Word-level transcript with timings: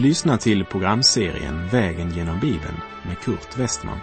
Du 0.00 0.06
lyssnar 0.06 0.36
till 0.36 0.64
programserien 0.64 1.68
Vägen 1.68 2.10
genom 2.14 2.40
Bibeln 2.40 2.80
med 3.06 3.18
Kurt 3.18 3.58
Westman. 3.58 3.98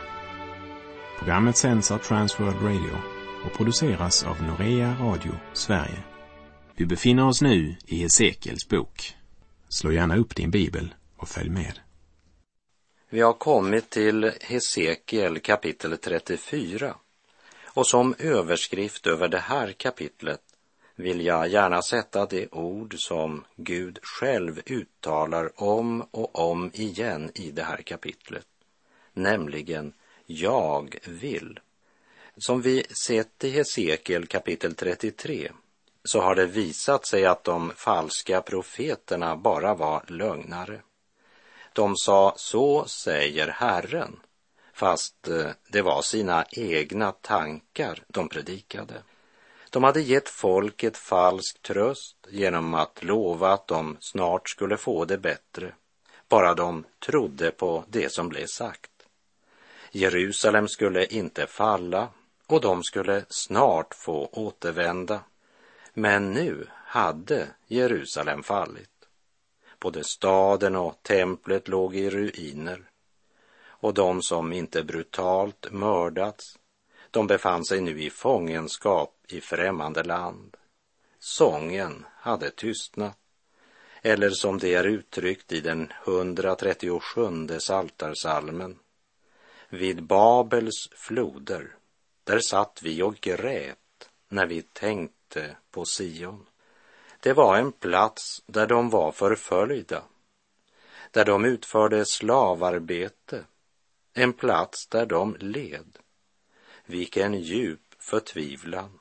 Programmet 1.19 1.57
sänds 1.57 1.91
av 1.91 1.97
Transworld 1.97 2.61
Radio 2.61 2.97
och 3.45 3.57
produceras 3.57 4.23
av 4.23 4.43
Norea 4.43 4.95
Radio 4.99 5.31
Sverige. 5.53 6.03
Vi 6.75 6.85
befinner 6.85 7.27
oss 7.27 7.41
nu 7.41 7.75
i 7.85 7.95
Hesekiels 7.95 8.69
bok. 8.69 9.15
Slå 9.69 9.91
gärna 9.91 10.17
upp 10.17 10.35
din 10.35 10.51
bibel 10.51 10.93
och 11.17 11.27
följ 11.27 11.49
med. 11.49 11.79
Vi 13.09 13.21
har 13.21 13.33
kommit 13.33 13.89
till 13.89 14.31
Hesekiel 14.41 15.39
kapitel 15.39 15.97
34 15.97 16.95
och 17.65 17.87
som 17.87 18.15
överskrift 18.19 19.07
över 19.07 19.27
det 19.27 19.39
här 19.39 19.71
kapitlet 19.71 20.41
vill 20.99 21.25
jag 21.25 21.47
gärna 21.47 21.81
sätta 21.81 22.25
det 22.25 22.47
ord 22.51 22.95
som 22.97 23.43
Gud 23.55 23.99
själv 24.01 24.61
uttalar 24.65 25.63
om 25.63 26.01
och 26.11 26.39
om 26.39 26.71
igen 26.73 27.31
i 27.35 27.51
det 27.51 27.63
här 27.63 27.81
kapitlet, 27.81 28.47
nämligen 29.13 29.93
jag 30.25 30.97
vill. 31.05 31.59
Som 32.37 32.61
vi 32.61 32.83
sett 33.07 33.43
i 33.43 33.49
Hesekiel 33.49 34.25
kapitel 34.25 34.75
33 34.75 35.51
så 36.03 36.21
har 36.21 36.35
det 36.35 36.45
visat 36.45 37.07
sig 37.07 37.25
att 37.25 37.43
de 37.43 37.71
falska 37.75 38.41
profeterna 38.41 39.35
bara 39.35 39.73
var 39.73 40.03
lögnare. 40.07 40.81
De 41.73 41.93
sa 41.95 42.33
så 42.37 42.85
säger 42.85 43.47
Herren, 43.47 44.19
fast 44.73 45.27
eh, 45.27 45.49
det 45.69 45.81
var 45.81 46.01
sina 46.01 46.45
egna 46.51 47.11
tankar 47.11 48.03
de 48.07 48.29
predikade. 48.29 49.03
De 49.69 49.83
hade 49.83 50.01
gett 50.01 50.29
folket 50.29 50.97
falsk 50.97 51.61
tröst 51.61 52.17
genom 52.29 52.73
att 52.73 53.03
lova 53.03 53.53
att 53.53 53.67
de 53.67 53.97
snart 53.99 54.49
skulle 54.49 54.77
få 54.77 55.05
det 55.05 55.17
bättre, 55.17 55.73
bara 56.29 56.53
de 56.53 56.83
trodde 57.05 57.51
på 57.51 57.83
det 57.87 58.11
som 58.11 58.29
blev 58.29 58.45
sagt. 58.45 58.91
Jerusalem 59.91 60.67
skulle 60.67 61.05
inte 61.05 61.47
falla 61.47 62.09
och 62.47 62.61
de 62.61 62.83
skulle 62.83 63.25
snart 63.29 63.95
få 63.95 64.29
återvända. 64.31 65.19
Men 65.93 66.33
nu 66.33 66.67
hade 66.73 67.47
Jerusalem 67.67 68.43
fallit. 68.43 68.89
Både 69.79 70.03
staden 70.03 70.75
och 70.75 71.03
templet 71.03 71.67
låg 71.67 71.95
i 71.95 72.09
ruiner 72.09 72.89
och 73.79 73.93
de 73.93 74.21
som 74.21 74.53
inte 74.53 74.83
brutalt 74.83 75.71
mördats, 75.71 76.59
de 77.11 77.27
befann 77.27 77.65
sig 77.65 77.81
nu 77.81 78.01
i 78.01 78.09
fångenskap 78.09 79.16
i 79.27 79.41
främmande 79.41 80.03
land. 80.03 80.57
Sången 81.19 82.05
hade 82.13 82.49
tystnat. 82.49 83.17
Eller 84.01 84.29
som 84.29 84.57
det 84.57 84.73
är 84.73 84.83
uttryckt 84.83 85.51
i 85.51 85.61
den 85.61 85.93
137 86.05 87.47
saltarsalmen. 87.59 88.79
Vid 89.69 90.03
Babels 90.03 90.89
floder, 90.91 91.75
där 92.23 92.39
satt 92.39 92.79
vi 92.83 93.01
och 93.01 93.15
grät 93.15 94.09
när 94.29 94.45
vi 94.45 94.61
tänkte 94.61 95.57
på 95.71 95.85
Sion. 95.85 96.45
Det 97.19 97.33
var 97.33 97.57
en 97.57 97.71
plats 97.71 98.43
där 98.45 98.67
de 98.67 98.89
var 98.89 99.11
förföljda, 99.11 100.03
där 101.11 101.25
de 101.25 101.45
utförde 101.45 102.05
slavarbete, 102.05 103.45
en 104.13 104.33
plats 104.33 104.87
där 104.87 105.05
de 105.05 105.35
led. 105.39 105.99
Vilken 106.85 107.33
djup 107.33 107.95
förtvivlan 107.99 108.99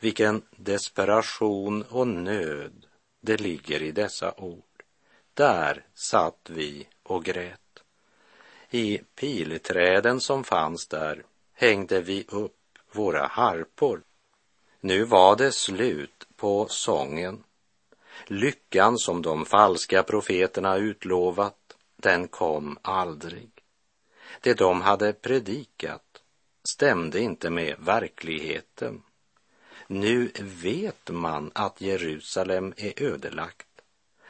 vilken 0.00 0.42
desperation 0.50 1.82
och 1.82 2.08
nöd 2.08 2.86
det 3.20 3.40
ligger 3.40 3.82
i 3.82 3.92
dessa 3.92 4.34
ord. 4.36 4.62
Där 5.34 5.84
satt 5.94 6.50
vi 6.50 6.88
och 7.02 7.24
grät. 7.24 7.60
I 8.70 8.98
pilträden 8.98 10.20
som 10.20 10.44
fanns 10.44 10.86
där 10.86 11.24
hängde 11.52 12.00
vi 12.00 12.24
upp 12.28 12.78
våra 12.92 13.26
harpor. 13.26 14.02
Nu 14.80 15.04
var 15.04 15.36
det 15.36 15.52
slut 15.52 16.28
på 16.36 16.66
sången. 16.68 17.44
Lyckan 18.26 18.98
som 18.98 19.22
de 19.22 19.44
falska 19.46 20.02
profeterna 20.02 20.76
utlovat, 20.76 21.76
den 21.96 22.28
kom 22.28 22.78
aldrig. 22.82 23.50
Det 24.40 24.54
de 24.54 24.80
hade 24.80 25.12
predikat 25.12 26.22
stämde 26.68 27.20
inte 27.20 27.50
med 27.50 27.76
verkligheten. 27.78 29.02
Nu 29.86 30.30
vet 30.40 31.10
man 31.10 31.50
att 31.54 31.80
Jerusalem 31.80 32.74
är 32.76 33.02
ödelagt. 33.02 33.66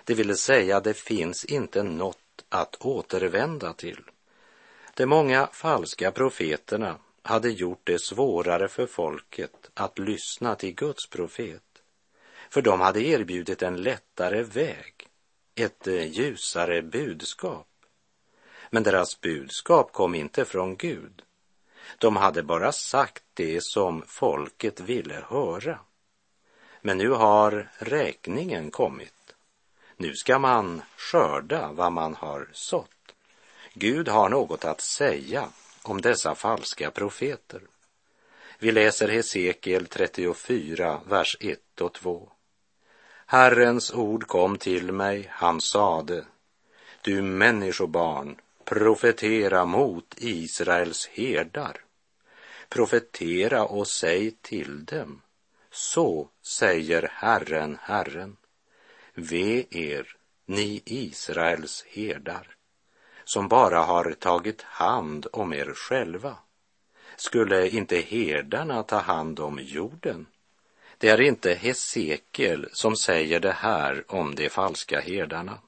Det 0.04 0.14
vill 0.14 0.36
säga, 0.36 0.80
det 0.80 0.94
finns 0.94 1.44
inte 1.44 1.82
något 1.82 2.44
att 2.48 2.76
återvända 2.80 3.72
till. 3.72 4.00
De 4.94 5.06
många 5.06 5.46
falska 5.52 6.10
profeterna 6.10 6.98
hade 7.22 7.50
gjort 7.50 7.80
det 7.84 7.98
svårare 7.98 8.68
för 8.68 8.86
folket 8.86 9.70
att 9.74 9.98
lyssna 9.98 10.54
till 10.54 10.74
Guds 10.74 11.06
profet. 11.10 11.62
För 12.50 12.62
de 12.62 12.80
hade 12.80 13.06
erbjudit 13.06 13.62
en 13.62 13.82
lättare 13.82 14.42
väg, 14.42 15.08
ett 15.54 15.86
eh, 15.86 16.04
ljusare 16.04 16.82
budskap. 16.82 17.68
Men 18.70 18.82
deras 18.82 19.20
budskap 19.20 19.92
kom 19.92 20.14
inte 20.14 20.44
från 20.44 20.76
Gud. 20.76 21.22
De 21.98 22.16
hade 22.16 22.42
bara 22.42 22.72
sagt 22.72 23.22
det 23.34 23.64
som 23.64 24.02
folket 24.06 24.80
ville 24.80 25.24
höra. 25.28 25.78
Men 26.82 26.98
nu 26.98 27.10
har 27.10 27.70
räkningen 27.78 28.70
kommit. 28.70 29.34
Nu 29.96 30.14
ska 30.14 30.38
man 30.38 30.82
skörda 30.96 31.72
vad 31.72 31.92
man 31.92 32.14
har 32.14 32.48
sått. 32.52 33.14
Gud 33.74 34.08
har 34.08 34.28
något 34.28 34.64
att 34.64 34.80
säga 34.80 35.48
om 35.82 36.00
dessa 36.00 36.34
falska 36.34 36.90
profeter. 36.90 37.60
Vi 38.58 38.72
läser 38.72 39.08
Hesekiel 39.08 39.86
34, 39.86 41.00
vers 41.06 41.36
1 41.40 41.80
och 41.80 41.92
2. 41.92 42.28
Herrens 43.26 43.92
ord 43.94 44.26
kom 44.26 44.58
till 44.58 44.92
mig, 44.92 45.28
han 45.30 45.60
sade, 45.60 46.24
du 47.02 47.22
människobarn, 47.22 48.36
profetera 48.66 49.64
mot 49.64 50.14
Israels 50.18 51.06
herdar. 51.06 51.76
Profetera 52.68 53.64
och 53.64 53.88
säg 53.88 54.30
till 54.30 54.84
dem, 54.84 55.22
så 55.70 56.28
säger 56.42 57.10
Herren, 57.12 57.78
Herren. 57.80 58.36
Ve 59.14 59.66
er, 59.70 60.16
ni 60.46 60.82
Israels 60.84 61.84
herdar, 61.88 62.56
som 63.24 63.48
bara 63.48 63.78
har 63.78 64.12
tagit 64.12 64.62
hand 64.62 65.26
om 65.32 65.52
er 65.52 65.72
själva. 65.74 66.36
Skulle 67.16 67.68
inte 67.68 67.96
herdarna 67.96 68.82
ta 68.82 68.98
hand 68.98 69.40
om 69.40 69.58
jorden? 69.62 70.26
Det 70.98 71.08
är 71.08 71.20
inte 71.20 71.54
Hesekiel 71.54 72.68
som 72.72 72.96
säger 72.96 73.40
det 73.40 73.52
här 73.52 74.04
om 74.08 74.34
de 74.34 74.48
falska 74.48 75.00
herdarna. 75.00 75.58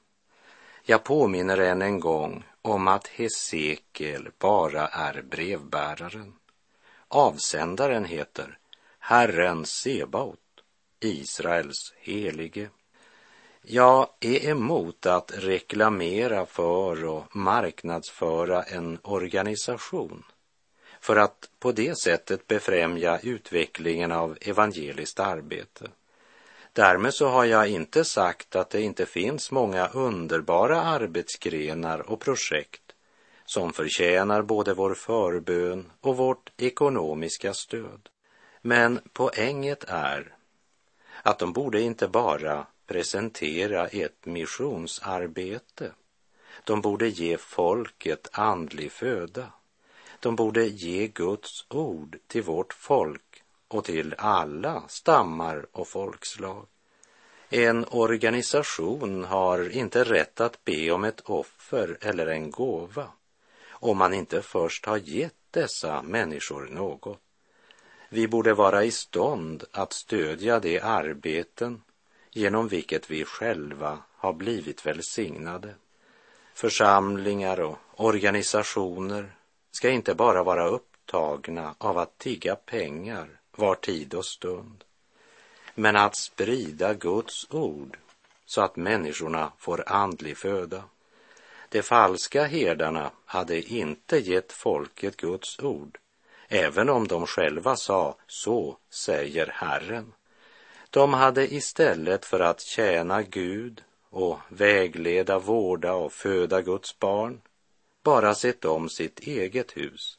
Jag 0.83 1.03
påminner 1.03 1.57
än 1.57 1.81
en 1.81 1.99
gång 1.99 2.43
om 2.71 2.87
att 2.87 3.07
Hesekiel 3.07 4.29
bara 4.39 4.87
är 4.87 5.21
brevbäraren. 5.21 6.33
Avsändaren 7.07 8.05
heter 8.05 8.57
Herren 8.99 9.65
Sebaot, 9.65 10.39
Israels 10.99 11.93
helige. 11.97 12.69
Jag 13.61 14.09
är 14.19 14.49
emot 14.49 15.05
att 15.05 15.31
reklamera 15.35 16.45
för 16.45 17.05
och 17.05 17.35
marknadsföra 17.35 18.63
en 18.63 18.99
organisation 19.01 20.23
för 20.99 21.15
att 21.15 21.49
på 21.59 21.71
det 21.71 21.99
sättet 21.99 22.47
befrämja 22.47 23.19
utvecklingen 23.19 24.11
av 24.11 24.37
evangeliskt 24.41 25.19
arbete. 25.19 25.89
Därmed 26.73 27.13
så 27.13 27.27
har 27.27 27.45
jag 27.45 27.67
inte 27.67 28.05
sagt 28.05 28.55
att 28.55 28.69
det 28.69 28.81
inte 28.81 29.05
finns 29.05 29.51
många 29.51 29.87
underbara 29.87 30.81
arbetsgrenar 30.81 31.99
och 32.11 32.19
projekt 32.19 32.81
som 33.45 33.73
förtjänar 33.73 34.41
både 34.41 34.73
vår 34.73 34.93
förbön 34.93 35.91
och 36.01 36.17
vårt 36.17 36.51
ekonomiska 36.57 37.53
stöd. 37.53 38.09
Men 38.61 38.99
poänget 39.13 39.83
är 39.87 40.35
att 41.23 41.39
de 41.39 41.53
borde 41.53 41.81
inte 41.81 42.07
bara 42.07 42.67
presentera 42.87 43.87
ett 43.87 44.25
missionsarbete. 44.25 45.91
De 46.63 46.81
borde 46.81 47.07
ge 47.07 47.37
folket 47.37 48.27
andlig 48.31 48.91
föda. 48.91 49.51
De 50.19 50.35
borde 50.35 50.65
ge 50.65 51.07
Guds 51.07 51.65
ord 51.69 52.17
till 52.27 52.43
vårt 52.43 52.73
folk 52.73 53.43
och 53.69 53.85
till 53.85 54.15
alla 54.17 54.83
stammar 54.87 55.65
och 55.71 55.87
folkslag. 55.87 56.65
En 57.49 57.85
organisation 57.91 59.23
har 59.23 59.69
inte 59.69 60.03
rätt 60.03 60.41
att 60.41 60.65
be 60.65 60.91
om 60.91 61.03
ett 61.03 61.21
offer 61.21 61.97
eller 62.01 62.27
en 62.27 62.51
gåva 62.51 63.07
om 63.69 63.97
man 63.97 64.13
inte 64.13 64.41
först 64.41 64.85
har 64.85 64.97
gett 64.97 65.35
dessa 65.51 66.01
människor 66.01 66.67
något. 66.71 67.19
Vi 68.09 68.27
borde 68.27 68.53
vara 68.53 68.83
i 68.83 68.91
stånd 68.91 69.63
att 69.71 69.93
stödja 69.93 70.59
de 70.59 70.79
arbeten 70.79 71.81
genom 72.31 72.67
vilket 72.67 73.11
vi 73.11 73.25
själva 73.25 73.99
har 74.15 74.33
blivit 74.33 74.85
välsignade. 74.85 75.75
Församlingar 76.53 77.59
och 77.59 77.77
organisationer 77.95 79.35
ska 79.71 79.89
inte 79.89 80.15
bara 80.15 80.43
vara 80.43 80.67
upptagna 80.67 81.75
av 81.77 81.97
att 81.97 82.17
tigga 82.17 82.55
pengar 82.55 83.38
var 83.59 83.75
tid 83.75 84.13
och 84.13 84.25
stund, 84.25 84.83
men 85.75 85.95
att 85.95 86.15
sprida 86.15 86.93
Guds 86.93 87.47
ord 87.49 87.97
så 88.45 88.61
att 88.61 88.75
människorna 88.75 89.51
får 89.57 89.83
andlig 89.89 90.37
föda. 90.37 90.83
De 91.69 91.81
falska 91.81 92.43
herdarna 92.43 93.11
hade 93.25 93.61
inte 93.61 94.17
gett 94.17 94.51
folket 94.51 95.17
Guds 95.17 95.59
ord, 95.59 95.97
även 96.47 96.89
om 96.89 97.07
de 97.07 97.27
själva 97.27 97.75
sa 97.75 98.15
så 98.27 98.77
säger 98.89 99.47
Herren. 99.47 100.13
De 100.89 101.13
hade 101.13 101.53
istället 101.53 102.25
för 102.25 102.39
att 102.39 102.61
tjäna 102.61 103.21
Gud 103.21 103.83
och 104.09 104.39
vägleda, 104.49 105.39
vårda 105.39 105.93
och 105.93 106.13
föda 106.13 106.61
Guds 106.61 106.99
barn 106.99 107.41
bara 108.03 108.35
sett 108.35 108.65
om 108.65 108.89
sitt 108.89 109.19
eget 109.19 109.77
hus 109.77 110.17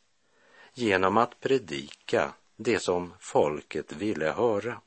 genom 0.75 1.17
att 1.17 1.41
predika 1.41 2.33
det 2.63 2.79
som 2.79 3.13
folket 3.21 3.93
ville 3.93 4.33
höra. 4.33 4.81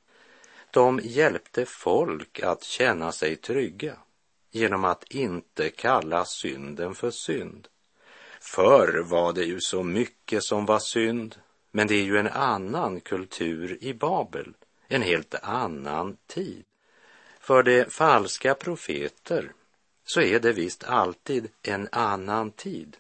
De 0.72 1.00
hjälpte 1.04 1.66
folk 1.66 2.40
att 2.40 2.64
känna 2.64 3.12
sig 3.12 3.36
trygga 3.36 3.98
genom 4.52 4.84
att 4.86 5.04
inte 5.04 5.70
kalla 5.70 6.26
synden 6.26 6.96
för 6.96 7.12
synd. 7.12 7.68
Förr 8.42 9.04
var 9.04 9.34
det 9.34 9.44
ju 9.44 9.60
så 9.62 9.84
mycket 9.84 10.44
som 10.44 10.66
var 10.66 10.80
synd, 10.80 11.36
men 11.72 11.88
det 11.88 11.96
är 11.96 12.04
ju 12.04 12.18
en 12.18 12.28
annan 12.28 13.02
kultur 13.02 13.78
i 13.82 13.94
Babel, 13.94 14.54
en 14.88 15.02
helt 15.02 15.36
annan 15.36 16.18
tid. 16.28 16.64
För 17.40 17.64
de 17.64 17.86
falska 17.86 18.56
profeter 18.56 19.52
så 20.06 20.22
är 20.22 20.40
det 20.40 20.54
visst 20.54 20.84
alltid 20.84 21.50
en 21.62 21.90
annan 21.92 22.52
tid. 22.52 22.98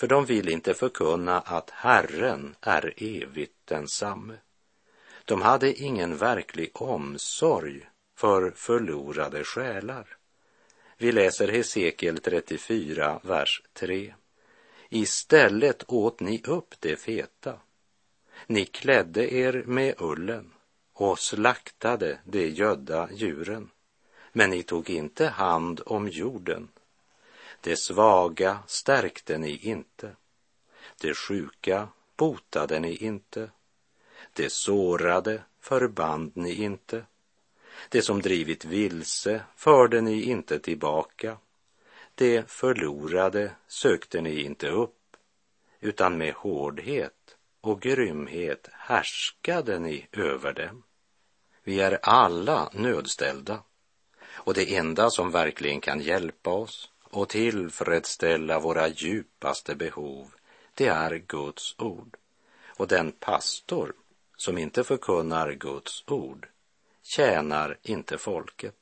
För 0.00 0.06
de 0.06 0.24
vill 0.24 0.48
inte 0.48 0.74
förkunna 0.74 1.40
att 1.40 1.70
Herren 1.70 2.56
är 2.60 2.94
evigt 2.96 3.56
densamme. 3.64 4.34
De 5.24 5.42
hade 5.42 5.72
ingen 5.72 6.16
verklig 6.16 6.82
omsorg 6.82 7.88
för 8.16 8.50
förlorade 8.50 9.44
själar. 9.44 10.16
Vi 10.98 11.12
läser 11.12 11.48
Hesekiel 11.48 12.18
34, 12.18 13.20
vers 13.22 13.62
3. 13.72 14.14
Istället 14.88 15.84
åt 15.88 16.20
ni 16.20 16.42
upp 16.44 16.74
det 16.80 16.96
feta. 16.96 17.54
Ni 18.46 18.64
klädde 18.64 19.34
er 19.34 19.62
med 19.66 19.94
ullen 19.98 20.52
och 20.92 21.18
slaktade 21.18 22.18
de 22.24 22.48
gödda 22.48 23.08
djuren. 23.12 23.70
Men 24.32 24.50
ni 24.50 24.62
tog 24.62 24.90
inte 24.90 25.26
hand 25.26 25.80
om 25.86 26.08
jorden. 26.08 26.68
Det 27.60 27.76
svaga 27.76 28.58
stärkte 28.66 29.38
ni 29.38 29.56
inte. 29.56 30.16
Det 31.00 31.14
sjuka 31.14 31.88
botade 32.16 32.80
ni 32.80 32.96
inte. 32.96 33.50
Det 34.32 34.52
sårade 34.52 35.42
förband 35.60 36.32
ni 36.34 36.54
inte. 36.54 37.04
Det 37.88 38.02
som 38.02 38.22
drivit 38.22 38.64
vilse 38.64 39.44
förde 39.56 40.00
ni 40.00 40.22
inte 40.22 40.58
tillbaka. 40.58 41.38
Det 42.14 42.50
förlorade 42.50 43.52
sökte 43.66 44.20
ni 44.20 44.42
inte 44.42 44.68
upp, 44.68 45.16
utan 45.80 46.18
med 46.18 46.34
hårdhet 46.34 47.36
och 47.60 47.80
grymhet 47.80 48.68
härskade 48.72 49.78
ni 49.78 50.06
över 50.12 50.52
dem. 50.52 50.82
Vi 51.62 51.80
är 51.80 51.98
alla 52.02 52.70
nödställda 52.72 53.62
och 54.28 54.54
det 54.54 54.76
enda 54.76 55.10
som 55.10 55.30
verkligen 55.30 55.80
kan 55.80 56.00
hjälpa 56.00 56.50
oss 56.50 56.90
och 57.10 57.28
tillfredsställa 57.28 58.58
våra 58.58 58.88
djupaste 58.88 59.74
behov, 59.74 60.30
det 60.74 60.86
är 60.86 61.16
Guds 61.16 61.74
ord. 61.78 62.16
Och 62.66 62.88
den 62.88 63.12
pastor 63.12 63.92
som 64.36 64.58
inte 64.58 64.84
förkunnar 64.84 65.52
Guds 65.52 66.04
ord 66.06 66.48
tjänar 67.02 67.78
inte 67.82 68.18
folket. 68.18 68.76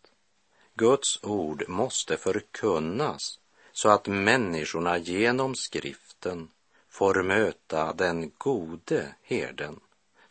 Guds 0.74 1.22
ord 1.22 1.68
måste 1.68 2.16
förkunnas 2.16 3.38
så 3.72 3.88
att 3.88 4.06
människorna 4.06 4.98
genom 4.98 5.54
skriften 5.54 6.48
får 6.88 7.22
möta 7.22 7.92
den 7.92 8.32
gode 8.38 9.14
herden, 9.22 9.80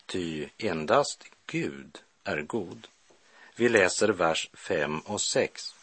ty 0.05 0.49
endast 0.57 1.23
Gud 1.45 1.97
är 2.23 2.41
god. 2.41 2.87
Vi 3.55 3.69
läser 3.69 4.09
vers 4.09 4.49
5 4.53 4.99
och 4.99 5.21
6. 5.21 5.76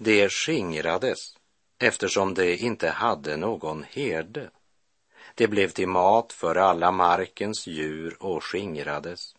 Det 0.00 0.28
skingrades 0.32 1.36
eftersom 1.78 2.34
det 2.34 2.56
inte 2.56 2.88
hade 2.88 3.36
någon 3.36 3.84
herde. 3.90 4.50
Det 5.34 5.48
blev 5.48 5.68
till 5.68 5.88
mat 5.88 6.32
för 6.32 6.54
alla 6.54 6.90
markens 6.90 7.66
djur 7.66 8.16
och 8.20 8.44
skingrades. 8.44 9.34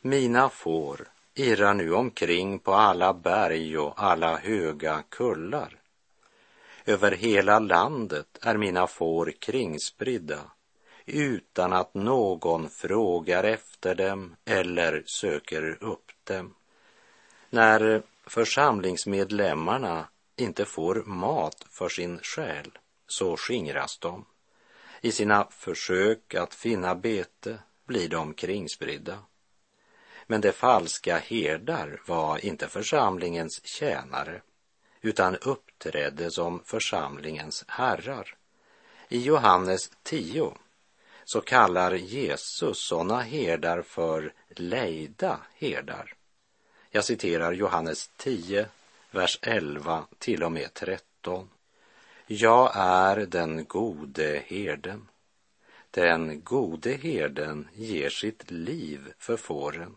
Mina 0.00 0.48
får 0.48 1.08
irrar 1.34 1.74
nu 1.74 1.92
omkring 1.92 2.58
på 2.58 2.72
alla 2.72 3.14
berg 3.14 3.78
och 3.78 4.02
alla 4.02 4.36
höga 4.36 5.02
kullar. 5.08 5.76
Över 6.84 7.12
hela 7.12 7.58
landet 7.58 8.38
är 8.42 8.56
mina 8.56 8.86
får 8.86 9.32
kringspridda 9.38 10.40
utan 11.06 11.72
att 11.72 11.94
någon 11.94 12.68
frågar 12.70 13.44
efter 13.44 13.94
dem 13.94 14.36
eller 14.44 15.02
söker 15.06 15.84
upp 15.84 16.12
dem. 16.24 16.54
När 17.50 18.02
församlingsmedlemmarna 18.26 20.08
inte 20.36 20.64
får 20.64 20.94
mat 21.06 21.66
för 21.70 21.88
sin 21.88 22.18
själ 22.22 22.78
så 23.06 23.36
skingras 23.36 23.98
de. 23.98 24.26
I 25.00 25.12
sina 25.12 25.46
försök 25.50 26.34
att 26.34 26.54
finna 26.54 26.94
bete 26.94 27.58
blir 27.84 28.08
de 28.08 28.34
kringspridda. 28.34 29.18
Men 30.26 30.40
de 30.40 30.52
falska 30.52 31.18
herdar 31.18 32.00
var 32.06 32.44
inte 32.44 32.68
församlingens 32.68 33.66
tjänare 33.66 34.42
utan 35.00 35.36
uppträdde 35.36 36.30
som 36.30 36.62
församlingens 36.64 37.64
herrar. 37.68 38.36
I 39.08 39.22
Johannes 39.22 39.90
10 40.02 40.56
så 41.24 41.40
kallar 41.40 41.92
Jesus 41.94 42.78
sådana 42.78 43.20
herdar 43.20 43.82
för 43.82 44.32
lejda 44.48 45.40
herdar. 45.54 46.14
Jag 46.96 47.04
citerar 47.04 47.52
Johannes 47.52 48.10
10, 48.16 48.66
vers 49.10 49.38
11 49.42 50.04
till 50.18 50.42
och 50.42 50.52
med 50.52 50.74
13. 50.74 51.48
Jag 52.26 52.72
är 52.74 53.16
den 53.16 53.64
gode 53.64 54.42
herden. 54.46 55.08
Den 55.90 56.40
gode 56.44 56.92
herden 56.92 57.68
ger 57.74 58.10
sitt 58.10 58.50
liv 58.50 59.12
för 59.18 59.36
fåren. 59.36 59.96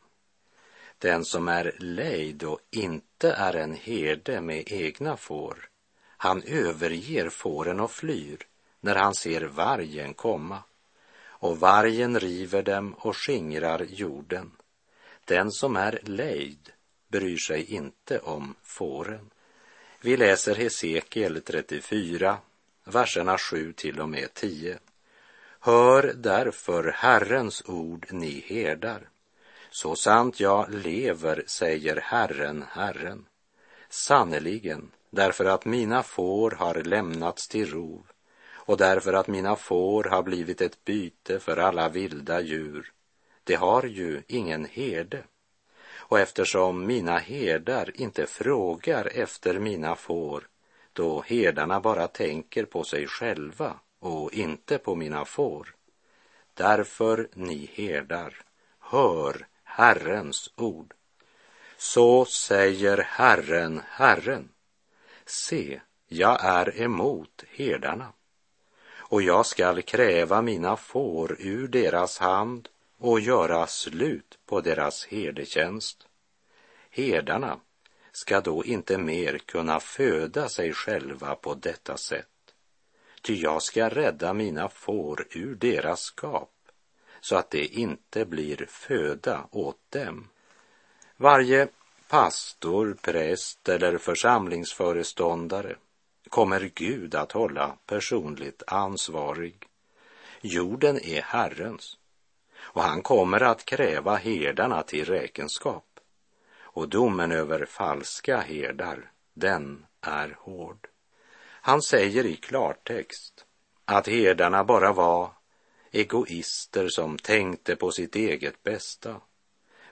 Den 0.98 1.25
som 1.25 1.48
är 1.48 1.75
lejd 1.80 2.44
och 2.44 2.60
inte 2.72 3.32
är 3.32 3.54
en 3.54 3.74
herde 3.74 4.42
med 4.42 4.63
egna 4.72 5.18
får, 5.18 5.70
han 6.18 6.44
överger 6.44 7.30
fåren 7.30 7.80
och 7.80 7.92
flyr 7.92 8.48
när 8.80 8.96
han 8.96 9.16
ser 9.16 9.42
vargen 9.42 10.13
komma. 10.13 10.60
Och 11.20 11.60
vargen 11.60 12.20
river 12.20 12.63
dem 12.63 12.96
och 12.98 13.18
skingrar 13.18 13.86
jorden. 13.89 14.51
Den 15.25 15.51
som 15.51 15.75
är 15.75 16.00
lejd 16.04 16.72
bryr 17.08 17.38
sig 17.38 17.74
inte 17.74 18.20
om 18.20 18.56
fåren. 18.64 19.30
Vi 20.02 20.18
läser 20.18 20.56
Hesekiel 20.56 21.42
34, 21.42 22.38
verserna 22.84 23.38
7 23.38 23.74
till 23.74 24.00
och 24.00 24.10
med 24.10 24.34
10. 24.34 24.80
Hör 25.60 26.14
därför 26.16 26.92
Herrens 26.96 27.64
ord, 27.66 28.08
ni 28.12 28.44
herdar. 28.48 29.10
Så 29.70 29.96
sant 29.96 30.40
jag 30.40 30.74
lever, 30.74 31.44
säger 31.48 31.96
Herren, 31.96 32.66
Herren. 32.70 33.26
Sannerligen, 33.90 34.92
därför 35.10 35.46
att 35.46 35.66
mina 35.66 36.04
får 36.04 36.52
har 36.52 36.76
lämnats 36.76 37.48
till 37.48 37.72
rov 37.72 38.06
och 38.68 38.78
därför 38.78 39.14
att 39.14 39.28
mina 39.28 39.56
får 39.56 40.04
har 40.04 40.24
blivit 40.24 40.62
ett 40.62 40.86
byte 40.86 41.40
för 41.40 41.58
alla 41.58 41.90
vilda 41.90 42.42
djur. 42.42 42.92
Det 43.44 43.56
har 43.56 43.84
ju 43.84 44.24
ingen 44.28 44.66
herde. 44.66 45.24
Och 46.10 46.20
eftersom 46.20 46.86
mina 46.86 47.18
herdar 47.18 48.02
inte 48.02 48.26
frågar 48.26 49.06
efter 49.06 49.60
mina 49.60 49.96
får, 49.96 50.48
då 50.94 51.22
herdarna 51.28 51.80
bara 51.80 52.08
tänker 52.08 52.66
på 52.66 52.84
sig 52.84 53.08
själva 53.08 53.80
och 54.00 54.34
inte 54.34 54.78
på 54.78 54.96
mina 54.96 55.26
får. 55.26 55.76
Därför, 56.54 57.28
ni 57.34 57.70
herdar, 57.74 58.42
hör 58.80 59.48
Herrens 59.64 60.54
ord. 60.56 60.94
Så 61.78 62.26
säger 62.26 62.98
Herren, 62.98 63.82
Herren. 63.90 64.50
Se, 65.26 65.82
jag 66.08 66.46
är 66.46 66.82
emot 66.82 67.44
herdarna 67.50 68.14
och 69.10 69.22
jag 69.22 69.46
skall 69.46 69.82
kräva 69.82 70.42
mina 70.42 70.78
får 70.78 71.36
ur 71.40 71.68
deras 71.68 72.18
hand 72.18 72.70
och 72.98 73.20
göra 73.20 73.68
slut 73.68 74.39
på 74.46 74.62
deras 74.62 75.06
herdetjänst. 75.06 76.08
Herdarna 76.89 77.60
ska 78.12 78.42
då 78.42 78.66
inte 78.66 78.98
mer 78.98 79.38
kunna 79.38 79.80
föda 79.80 80.50
sig 80.50 80.74
själva 80.74 81.36
på 81.36 81.54
detta 81.54 81.98
sätt. 81.98 82.27
Ty 83.22 83.36
jag 83.42 83.62
ska 83.62 83.89
rädda 83.89 84.34
mina 84.34 84.70
får 84.70 85.27
ur 85.30 85.56
deras 85.56 86.01
skap, 86.01 86.54
så 87.22 87.36
att 87.36 87.50
det 87.50 87.66
inte 87.66 88.25
blir 88.25 88.66
föda 88.70 89.48
åt 89.51 89.92
dem. 89.92 90.30
Varje 91.18 91.68
pastor, 92.08 92.98
präst 93.01 93.70
eller 93.70 93.98
församlingsföreståndare 93.98 95.75
kommer 96.30 96.72
Gud 96.75 97.16
att 97.16 97.32
hålla 97.32 97.77
personligt 97.86 98.63
ansvarig. 98.68 99.68
Jorden 100.42 101.00
är 101.00 101.22
Herrens 101.22 101.98
och 102.68 102.82
han 102.82 103.02
kommer 103.02 103.44
att 103.44 103.66
kräva 103.66 104.16
herdarna 104.16 104.84
till 104.84 105.06
räkenskap. 105.06 106.00
Och 106.60 106.90
domen 106.90 107.32
över 107.32 107.66
falska 107.66 108.38
herdar, 108.38 109.12
den 109.34 109.86
är 110.02 110.38
hård. 110.40 110.88
Han 111.62 111.82
säger 111.82 112.26
i 112.26 112.36
klartext 112.36 113.46
att 113.86 114.08
herdarna 114.08 114.64
bara 114.64 114.94
var 114.94 115.32
egoister 115.92 116.90
som 116.90 117.18
tänkte 117.18 117.76
på 117.76 117.92
sitt 117.92 118.16
eget 118.16 118.64
bästa. 118.64 119.22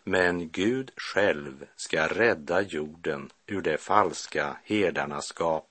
Men 0.04 0.50
Gud 0.50 0.92
själv 0.98 1.66
ska 1.76 2.08
rädda 2.08 2.62
jorden 2.62 3.30
ur 3.46 3.62
det 3.62 3.78
falska 3.78 4.58
herdarnaskap. 4.64 5.70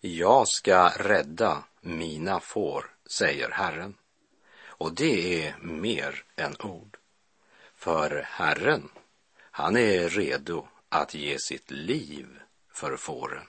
Jag 0.00 0.48
ska 0.48 0.88
rädda 0.88 1.64
mina 1.80 2.40
får, 2.40 2.84
säger 3.06 3.50
Herren. 3.50 3.94
Och 4.78 4.94
det 4.94 5.46
är 5.46 5.56
mer 5.58 6.24
än 6.36 6.56
ord. 6.60 6.96
För 7.74 8.22
Herren, 8.26 8.88
han 9.50 9.76
är 9.76 10.08
redo 10.08 10.68
att 10.88 11.14
ge 11.14 11.38
sitt 11.38 11.70
liv 11.70 12.26
för 12.72 12.96
fåren. 12.96 13.46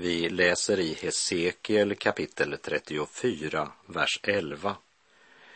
Vi 0.00 0.28
läser 0.28 0.80
i 0.80 0.94
Hesekiel 0.94 1.94
kapitel 1.94 2.58
34, 2.62 3.72
vers 3.86 4.20
11. 4.22 4.76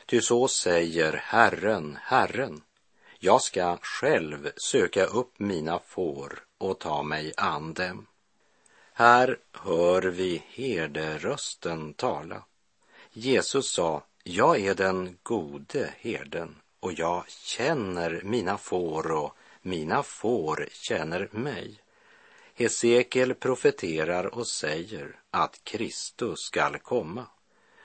Ty 0.06 0.20
så 0.20 0.48
säger 0.48 1.12
Herren, 1.12 1.98
Herren, 2.02 2.62
jag 3.18 3.42
ska 3.42 3.78
själv 3.82 4.50
söka 4.56 5.04
upp 5.04 5.38
mina 5.38 5.78
får 5.78 6.44
och 6.58 6.78
ta 6.78 7.02
mig 7.02 7.32
an 7.36 7.74
dem. 7.74 8.06
Här 8.92 9.38
hör 9.52 10.02
vi 10.02 10.42
herderösten 10.48 11.94
tala. 11.94 12.44
Jesus 13.12 13.72
sa, 13.72 14.02
jag 14.22 14.60
är 14.60 14.74
den 14.74 15.18
gode 15.22 15.94
herden 15.98 16.56
och 16.80 16.92
jag 16.92 17.24
känner 17.28 18.20
mina 18.24 18.58
får 18.58 19.12
och 19.12 19.36
mina 19.62 20.02
får 20.02 20.68
känner 20.72 21.28
mig. 21.30 21.80
Hesekiel 22.56 23.34
profeterar 23.34 24.34
och 24.34 24.46
säger 24.46 25.20
att 25.30 25.60
Kristus 25.64 26.40
skall 26.40 26.78
komma. 26.78 27.26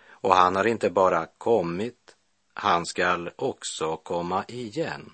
Och 0.09 0.35
han 0.35 0.55
har 0.55 0.67
inte 0.67 0.89
bara 0.89 1.25
kommit, 1.25 2.15
han 2.53 2.85
skall 2.85 3.31
också 3.35 3.97
komma 3.97 4.45
igen. 4.47 5.13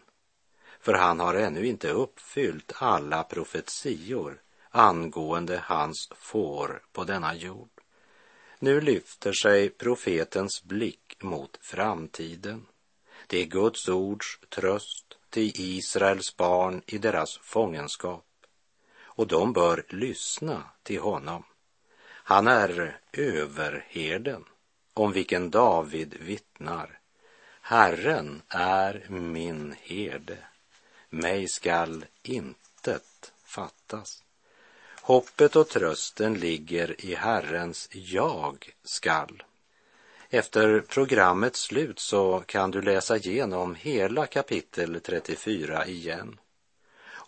För 0.80 0.94
han 0.94 1.20
har 1.20 1.34
ännu 1.36 1.68
inte 1.68 1.90
uppfyllt 1.90 2.72
alla 2.76 3.24
profetior 3.24 4.42
angående 4.70 5.64
hans 5.66 6.10
får 6.16 6.84
på 6.92 7.04
denna 7.04 7.36
jord. 7.36 7.70
Nu 8.60 8.82
lyfter 8.82 9.34
sig 9.34 9.70
profetens 9.70 10.64
blick 10.64 11.18
mot 11.22 11.58
framtiden. 11.62 12.66
Det 13.28 13.42
är 13.42 13.46
Guds 13.46 13.88
ords 13.88 14.40
tröst 14.50 15.18
till 15.30 15.52
Israels 15.56 16.38
barn 16.38 16.82
i 16.86 16.98
deras 16.98 17.38
fångenskap 17.38 18.26
och 19.16 19.28
de 19.28 19.54
bör 19.54 19.84
lyssna 19.90 20.64
till 20.84 21.00
honom. 21.00 21.44
Han 22.08 22.48
är 22.48 23.00
överherden 23.14 24.46
om 24.94 25.12
vilken 25.12 25.50
David 25.50 26.16
vittnar. 26.20 27.00
Herren 27.62 28.42
är 28.50 29.06
min 29.10 29.76
herde, 29.82 30.38
mig 31.10 31.48
skall 31.48 32.06
intet 32.24 33.34
fattas. 33.44 34.24
Hoppet 35.02 35.56
och 35.56 35.70
trösten 35.70 36.34
ligger 36.34 37.06
i 37.06 37.16
Herrens 37.16 37.90
jag 37.92 38.70
skall. 38.84 39.44
Efter 40.30 40.80
programmets 40.82 41.60
slut 41.62 42.00
så 42.00 42.44
kan 42.46 42.72
du 42.72 42.82
läsa 42.82 43.18
igenom 43.18 43.76
hela 43.76 44.26
kapitel 44.26 45.02
34 45.02 45.86
igen 45.86 46.40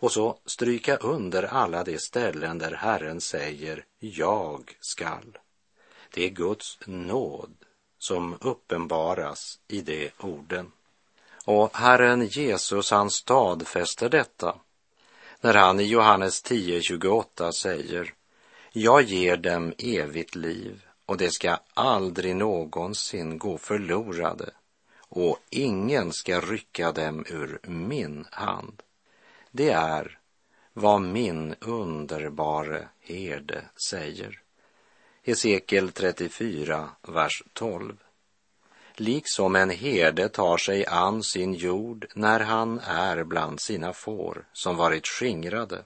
och 0.00 0.12
så 0.12 0.38
stryka 0.46 0.96
under 0.96 1.42
alla 1.42 1.84
de 1.84 1.98
ställen 1.98 2.58
där 2.58 2.72
Herren 2.72 3.20
säger 3.20 3.84
jag 3.98 4.76
skall. 4.80 5.38
Det 6.14 6.24
är 6.24 6.28
Guds 6.28 6.78
nåd 6.86 7.54
som 7.98 8.38
uppenbaras 8.40 9.60
i 9.68 9.80
de 9.80 10.10
orden. 10.18 10.72
Och 11.44 11.76
Herren 11.76 12.26
Jesus 12.26 12.90
han 12.90 13.10
stadfäster 13.10 14.08
detta 14.08 14.58
när 15.40 15.54
han 15.54 15.80
i 15.80 15.84
Johannes 15.84 16.44
10.28 16.44 17.52
säger 17.52 18.14
Jag 18.72 19.02
ger 19.02 19.36
dem 19.36 19.74
evigt 19.78 20.34
liv 20.34 20.82
och 21.06 21.16
det 21.16 21.30
ska 21.30 21.58
aldrig 21.74 22.36
någonsin 22.36 23.38
gå 23.38 23.58
förlorade 23.58 24.50
och 24.98 25.38
ingen 25.50 26.12
ska 26.12 26.40
rycka 26.40 26.92
dem 26.92 27.24
ur 27.28 27.58
min 27.62 28.26
hand. 28.30 28.82
Det 29.50 29.70
är 29.70 30.18
vad 30.72 31.02
min 31.02 31.54
underbare 31.60 32.88
herde 33.00 33.64
säger. 33.90 34.40
Hesekiel 35.22 35.92
34, 35.92 36.90
vers 37.02 37.42
12. 37.52 37.96
Liksom 38.94 39.56
en 39.56 39.70
herde 39.70 40.28
tar 40.28 40.56
sig 40.56 40.86
an 40.86 41.22
sin 41.22 41.54
jord 41.54 42.06
när 42.14 42.40
han 42.40 42.78
är 42.78 43.24
bland 43.24 43.60
sina 43.60 43.92
får 43.92 44.44
som 44.52 44.76
varit 44.76 45.06
skingrade, 45.06 45.82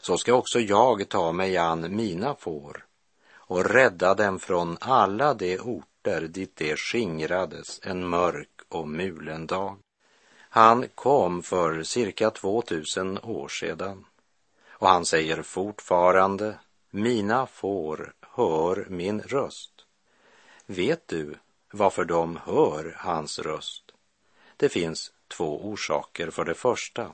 så 0.00 0.18
ska 0.18 0.34
också 0.34 0.60
jag 0.60 1.08
ta 1.08 1.32
mig 1.32 1.56
an 1.56 1.96
mina 1.96 2.34
får 2.34 2.84
och 3.30 3.64
rädda 3.64 4.14
dem 4.14 4.38
från 4.38 4.76
alla 4.80 5.34
de 5.34 5.58
orter 5.58 6.20
dit 6.20 6.56
de 6.56 6.76
skingrades 6.76 7.80
en 7.82 8.08
mörk 8.08 8.48
och 8.68 8.88
mulen 8.88 9.46
dag. 9.46 9.76
Han 10.58 10.88
kom 10.94 11.42
för 11.42 11.82
cirka 11.82 12.30
2000 12.30 13.18
år 13.18 13.48
sedan 13.48 14.04
och 14.68 14.88
han 14.88 15.04
säger 15.06 15.42
fortfarande, 15.42 16.58
mina 16.90 17.46
får 17.46 18.14
hör 18.20 18.86
min 18.88 19.20
röst. 19.20 19.86
Vet 20.66 21.08
du 21.08 21.38
varför 21.70 22.04
de 22.04 22.36
hör 22.36 22.96
hans 22.98 23.38
röst? 23.38 23.92
Det 24.56 24.68
finns 24.68 25.12
två 25.28 25.66
orsaker. 25.66 26.30
För 26.30 26.44
det 26.44 26.54
första, 26.54 27.12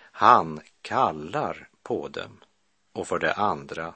han 0.00 0.60
kallar 0.82 1.68
på 1.82 2.08
dem. 2.08 2.40
Och 2.92 3.08
för 3.08 3.18
det 3.18 3.34
andra, 3.34 3.94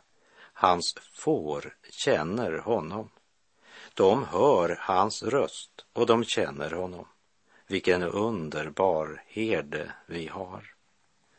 hans 0.53 0.95
får 1.12 1.77
känner 1.91 2.59
honom. 2.59 3.11
De 3.95 4.25
hör 4.25 4.77
hans 4.81 5.23
röst 5.23 5.85
och 5.93 6.07
de 6.07 6.25
känner 6.25 6.71
honom. 6.71 7.07
Vilken 7.73 8.02
underbar 8.02 9.23
herde 9.26 9.93
vi 10.07 10.26
har. 10.29 10.75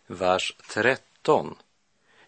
Vers 0.07 0.55
13. 0.73 1.55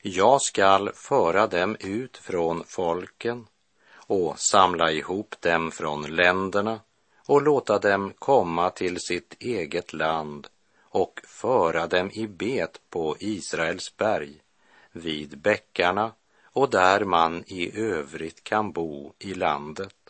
Jag 0.02 0.42
skall 0.42 0.92
föra 0.94 1.48
dem 1.48 1.78
ut 1.80 2.18
från 2.18 2.64
folken 2.68 3.48
och 3.96 4.40
samla 4.40 4.92
ihop 4.92 5.36
dem 5.40 5.72
från 5.72 6.16
länderna 6.16 6.80
och 7.28 7.42
låta 7.42 7.80
dem 7.80 8.14
komma 8.20 8.70
till 8.70 9.00
sitt 9.00 9.36
eget 9.40 9.94
land 9.94 10.48
och 10.82 11.22
föra 11.28 11.88
dem 11.88 12.12
i 12.14 12.28
bet 12.28 12.82
på 12.90 13.16
Israels 13.20 13.98
berg, 13.98 14.42
vid 14.92 15.38
bäckarna 15.38 16.12
och 16.44 16.70
där 16.70 17.06
man 17.06 17.44
i 17.48 17.80
övrigt 17.80 18.44
kan 18.44 18.72
bo 18.72 19.14
i 19.20 19.34
landet. 19.34 20.05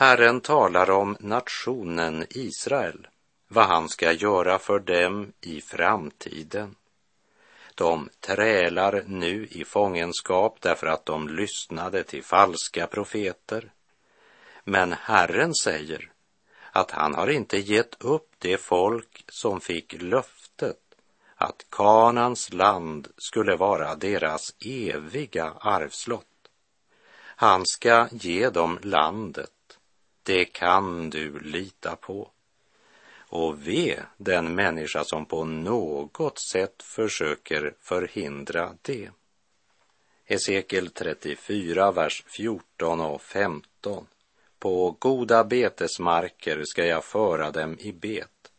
Herren 0.00 0.40
talar 0.40 0.90
om 0.90 1.16
nationen 1.20 2.26
Israel, 2.30 3.06
vad 3.48 3.66
han 3.66 3.88
ska 3.88 4.12
göra 4.12 4.58
för 4.58 4.78
dem 4.78 5.32
i 5.40 5.60
framtiden. 5.60 6.76
De 7.74 8.08
trälar 8.20 9.02
nu 9.06 9.46
i 9.50 9.64
fångenskap 9.64 10.56
därför 10.60 10.86
att 10.86 11.06
de 11.06 11.28
lyssnade 11.28 12.02
till 12.02 12.24
falska 12.24 12.86
profeter. 12.86 13.72
Men 14.64 14.92
Herren 14.92 15.54
säger 15.54 16.12
att 16.72 16.90
han 16.90 17.14
har 17.14 17.30
inte 17.30 17.58
gett 17.58 18.02
upp 18.04 18.30
det 18.38 18.58
folk 18.58 19.24
som 19.28 19.60
fick 19.60 20.02
löftet 20.02 20.80
att 21.36 21.66
Kanans 21.70 22.52
land 22.52 23.08
skulle 23.16 23.56
vara 23.56 23.94
deras 23.94 24.54
eviga 24.64 25.52
arvslott. 25.60 26.50
Han 27.20 27.66
ska 27.66 28.08
ge 28.12 28.50
dem 28.50 28.78
landet. 28.82 29.50
Det 30.28 30.44
kan 30.44 31.10
du 31.10 31.38
lita 31.38 31.96
på. 31.96 32.30
Och 33.18 33.68
ve 33.68 34.00
den 34.16 34.54
människa 34.54 35.04
som 35.04 35.26
på 35.26 35.44
något 35.44 36.38
sätt 36.38 36.82
försöker 36.82 37.74
förhindra 37.80 38.74
det. 38.82 39.10
Hesekiel 40.24 40.90
34, 40.90 41.92
vers 41.92 42.24
14 42.26 43.00
och 43.00 43.22
15. 43.22 44.06
På 44.58 44.96
goda 44.98 45.44
betesmarker 45.44 46.62
ska 46.64 46.86
jag 46.86 47.04
föra 47.04 47.50
dem 47.50 47.76
i 47.80 47.92
bet. 47.92 48.52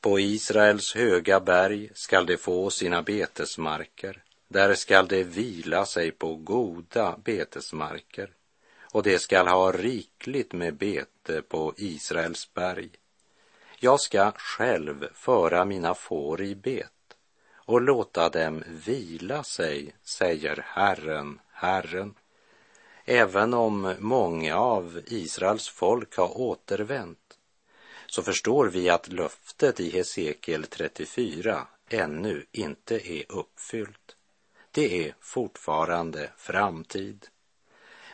På 0.00 0.20
Israels 0.20 0.94
höga 0.94 1.40
berg 1.40 1.90
skall 1.94 2.26
de 2.26 2.36
få 2.36 2.70
sina 2.70 3.02
betesmarker. 3.02 4.22
Där 4.48 4.74
skall 4.74 5.08
de 5.08 5.24
vila 5.24 5.86
sig 5.86 6.10
på 6.10 6.34
goda 6.36 7.18
betesmarker 7.24 8.30
och 8.92 9.02
de 9.02 9.18
skall 9.18 9.48
ha 9.48 9.72
rikligt 9.72 10.52
med 10.52 10.74
bete 10.74 11.42
på 11.42 11.74
Israels 11.76 12.54
berg. 12.54 12.90
Jag 13.78 14.00
ska 14.00 14.32
själv 14.36 15.08
föra 15.14 15.64
mina 15.64 15.94
får 15.94 16.42
i 16.42 16.54
bet 16.54 17.16
och 17.54 17.80
låta 17.80 18.28
dem 18.28 18.64
vila 18.66 19.44
sig, 19.44 19.94
säger 20.02 20.64
Herren, 20.66 21.40
Herren. 21.50 22.14
Även 23.04 23.54
om 23.54 23.94
många 23.98 24.56
av 24.56 25.00
Israels 25.06 25.68
folk 25.68 26.16
har 26.16 26.40
återvänt 26.40 27.38
så 28.06 28.22
förstår 28.22 28.66
vi 28.66 28.88
att 28.88 29.08
löftet 29.08 29.80
i 29.80 29.90
Hesekiel 29.90 30.66
34 30.66 31.66
ännu 31.88 32.46
inte 32.52 33.12
är 33.12 33.32
uppfyllt. 33.32 34.16
Det 34.70 35.06
är 35.08 35.14
fortfarande 35.20 36.30
framtid. 36.36 37.26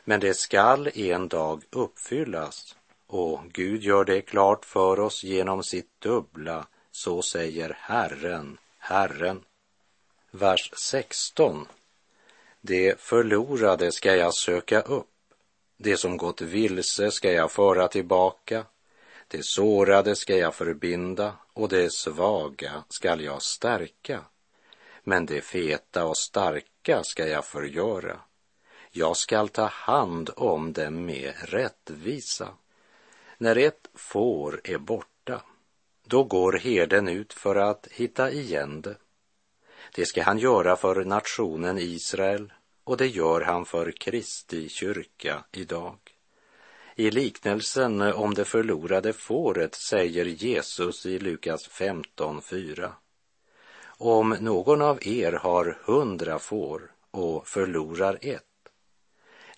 Men 0.09 0.21
det 0.21 0.35
skall 0.35 0.91
en 0.95 1.29
dag 1.29 1.63
uppfyllas 1.71 2.77
och 3.07 3.41
Gud 3.53 3.83
gör 3.83 4.05
det 4.05 4.21
klart 4.21 4.65
för 4.65 5.01
oss 5.01 5.25
genom 5.25 5.63
sitt 5.63 6.01
dubbla, 6.01 6.67
så 6.91 7.23
säger 7.23 7.77
Herren, 7.81 8.59
Herren. 8.79 9.45
Vers 10.31 10.73
16. 10.91 11.67
Det 12.61 13.01
förlorade 13.01 13.93
ska 13.93 14.17
jag 14.17 14.35
söka 14.35 14.81
upp, 14.81 15.15
det 15.77 15.97
som 15.97 16.17
gått 16.17 16.41
vilse 16.41 17.11
ska 17.11 17.33
jag 17.33 17.53
föra 17.53 17.89
tillbaka, 17.89 18.65
det 19.29 19.45
sårade 19.45 20.17
ska 20.17 20.37
jag 20.37 20.55
förbinda 20.55 21.33
och 21.53 21.69
det 21.69 21.93
svaga 21.93 22.85
skall 22.89 23.21
jag 23.21 23.43
stärka. 23.43 24.21
Men 25.05 25.27
det 25.27 25.41
feta 25.41 26.05
och 26.05 26.19
starka 26.19 27.05
ska 27.05 27.27
jag 27.27 27.45
förgöra. 27.45 28.21
Jag 28.91 29.17
skall 29.17 29.49
ta 29.49 29.67
hand 29.67 30.31
om 30.37 30.73
dem 30.73 31.07
med 31.07 31.35
rättvisa. 31.39 32.49
När 33.39 33.57
ett 33.57 33.89
får 33.95 34.61
är 34.65 34.79
borta, 34.79 35.43
då 36.05 36.25
går 36.25 36.53
herden 36.53 37.09
ut 37.09 37.33
för 37.33 37.57
att 37.57 37.87
hitta 37.91 38.31
igen 38.31 38.81
det. 38.81 38.97
Det 39.95 40.07
ska 40.07 40.23
han 40.23 40.39
göra 40.39 40.77
för 40.77 41.05
nationen 41.05 41.79
Israel 41.79 42.53
och 42.85 42.97
det 42.97 43.07
gör 43.07 43.41
han 43.41 43.65
för 43.65 43.93
Kristi 43.93 44.69
kyrka 44.69 45.45
idag. 45.53 45.99
I 46.95 47.11
liknelsen 47.11 48.03
om 48.03 48.35
det 48.35 48.45
förlorade 48.45 49.13
fåret 49.13 49.75
säger 49.75 50.25
Jesus 50.25 51.07
i 51.07 51.19
Lukas 51.19 51.71
15.4. 51.71 52.91
Om 53.87 54.37
någon 54.41 54.83
av 54.83 54.99
er 55.07 55.33
har 55.33 55.79
hundra 55.85 56.39
får 56.39 56.91
och 57.11 57.49
förlorar 57.49 58.19
ett, 58.21 58.48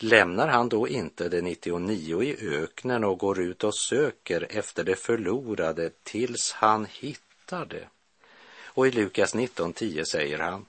lämnar 0.02 0.48
han 0.48 0.68
då 0.68 0.88
inte 0.88 1.28
de 1.28 1.42
99 1.42 2.22
i 2.22 2.36
öknen 2.40 3.04
och 3.04 3.18
går 3.18 3.40
ut 3.40 3.64
och 3.64 3.74
söker 3.74 4.46
efter 4.50 4.84
det 4.84 4.96
förlorade 4.96 5.90
tills 6.02 6.52
han 6.52 6.86
hittar 6.90 7.64
det? 7.64 7.88
Och 8.64 8.86
i 8.86 8.90
Lukas 8.90 9.34
19.10 9.34 10.04
säger 10.04 10.38
han, 10.38 10.66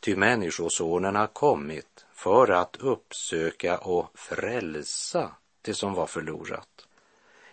ty 0.00 0.16
Människosonen 0.16 1.16
har 1.16 1.26
kommit 1.26 2.04
för 2.14 2.50
att 2.50 2.76
uppsöka 2.76 3.78
och 3.78 4.10
frälsa 4.14 5.30
det 5.62 5.74
som 5.74 5.94
var 5.94 6.06
förlorat. 6.06 6.86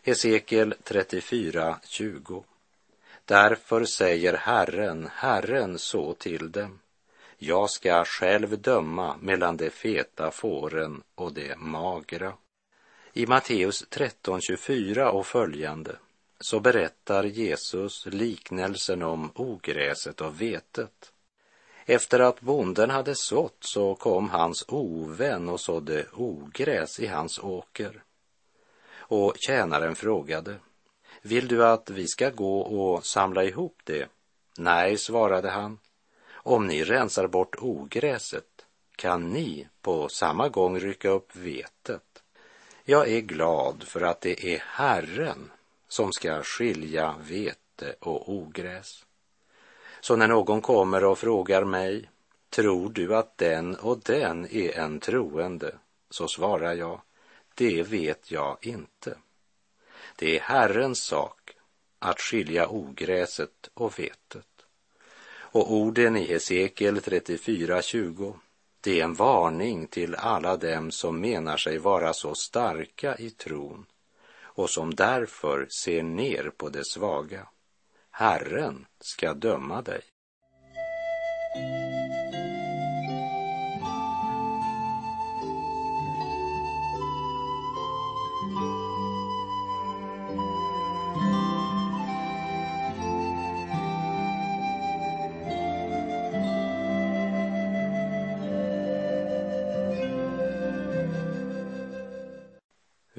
Hesekiel 0.01 0.73
34.20 0.83 2.43
Därför 3.25 3.85
säger 3.85 4.33
Herren, 4.33 5.09
Herren 5.13 5.79
så 5.79 6.13
till 6.13 6.51
dem. 6.51 6.79
Jag 7.45 7.69
ska 7.69 8.05
själv 8.05 8.61
döma 8.61 9.15
mellan 9.21 9.57
de 9.57 9.69
feta 9.69 10.31
fåren 10.31 11.03
och 11.15 11.33
de 11.33 11.55
magra. 11.57 12.33
I 13.13 13.25
Matteus 13.25 13.85
13.24 13.89 15.05
och 15.05 15.25
följande 15.25 15.95
så 16.39 16.59
berättar 16.59 17.23
Jesus 17.23 18.05
liknelsen 18.05 19.03
om 19.03 19.31
ogräset 19.35 20.21
och 20.21 20.41
vetet. 20.41 21.11
Efter 21.85 22.19
att 22.19 22.41
bonden 22.41 22.89
hade 22.89 23.15
sått 23.15 23.57
så 23.59 23.95
kom 23.95 24.29
hans 24.29 24.65
ovän 24.67 25.49
och 25.49 25.59
sådde 25.59 26.05
ogräs 26.13 26.99
i 26.99 27.07
hans 27.07 27.39
åker. 27.39 28.03
Och 28.95 29.33
tjänaren 29.37 29.95
frågade, 29.95 30.55
vill 31.21 31.47
du 31.47 31.65
att 31.65 31.89
vi 31.89 32.07
ska 32.07 32.29
gå 32.29 32.61
och 32.61 33.05
samla 33.05 33.43
ihop 33.43 33.81
det? 33.83 34.07
Nej, 34.57 34.97
svarade 34.97 35.49
han. 35.49 35.79
Om 36.45 36.67
ni 36.67 36.83
rensar 36.83 37.27
bort 37.27 37.55
ogräset 37.59 38.65
kan 38.95 39.29
ni 39.29 39.67
på 39.81 40.09
samma 40.09 40.49
gång 40.49 40.79
rycka 40.79 41.09
upp 41.09 41.35
vetet. 41.35 42.23
Jag 42.83 43.09
är 43.09 43.19
glad 43.19 43.83
för 43.83 44.01
att 44.01 44.21
det 44.21 44.53
är 44.53 44.59
Herren 44.65 45.51
som 45.87 46.11
ska 46.11 46.43
skilja 46.43 47.15
vete 47.21 47.95
och 47.99 48.29
ogräs. 48.33 49.05
Så 50.01 50.15
när 50.15 50.27
någon 50.27 50.61
kommer 50.61 51.03
och 51.03 51.19
frågar 51.19 51.63
mig, 51.63 52.09
tror 52.49 52.89
du 52.89 53.15
att 53.15 53.37
den 53.37 53.75
och 53.75 53.99
den 53.99 54.47
är 54.55 54.79
en 54.79 54.99
troende? 54.99 55.75
Så 56.09 56.27
svarar 56.27 56.73
jag, 56.73 57.01
det 57.55 57.83
vet 57.83 58.31
jag 58.31 58.57
inte. 58.61 59.17
Det 60.15 60.37
är 60.37 60.41
Herrens 60.41 61.03
sak 61.03 61.55
att 61.99 62.19
skilja 62.19 62.67
ogräset 62.67 63.69
och 63.73 63.99
vetet. 63.99 64.52
Och 65.53 65.73
orden 65.73 66.17
i 66.17 66.23
Hesekiel 66.23 66.99
34.20, 66.99 68.33
det 68.81 68.99
är 68.99 69.03
en 69.03 69.13
varning 69.13 69.87
till 69.87 70.15
alla 70.15 70.57
dem 70.57 70.91
som 70.91 71.19
menar 71.19 71.57
sig 71.57 71.77
vara 71.77 72.13
så 72.13 72.35
starka 72.35 73.15
i 73.17 73.29
tron 73.29 73.85
och 74.43 74.69
som 74.69 74.95
därför 74.95 75.67
ser 75.69 76.03
ner 76.03 76.51
på 76.57 76.69
det 76.69 76.85
svaga. 76.85 77.47
Herren 78.11 78.85
ska 78.99 79.33
döma 79.33 79.81
dig. 79.81 80.01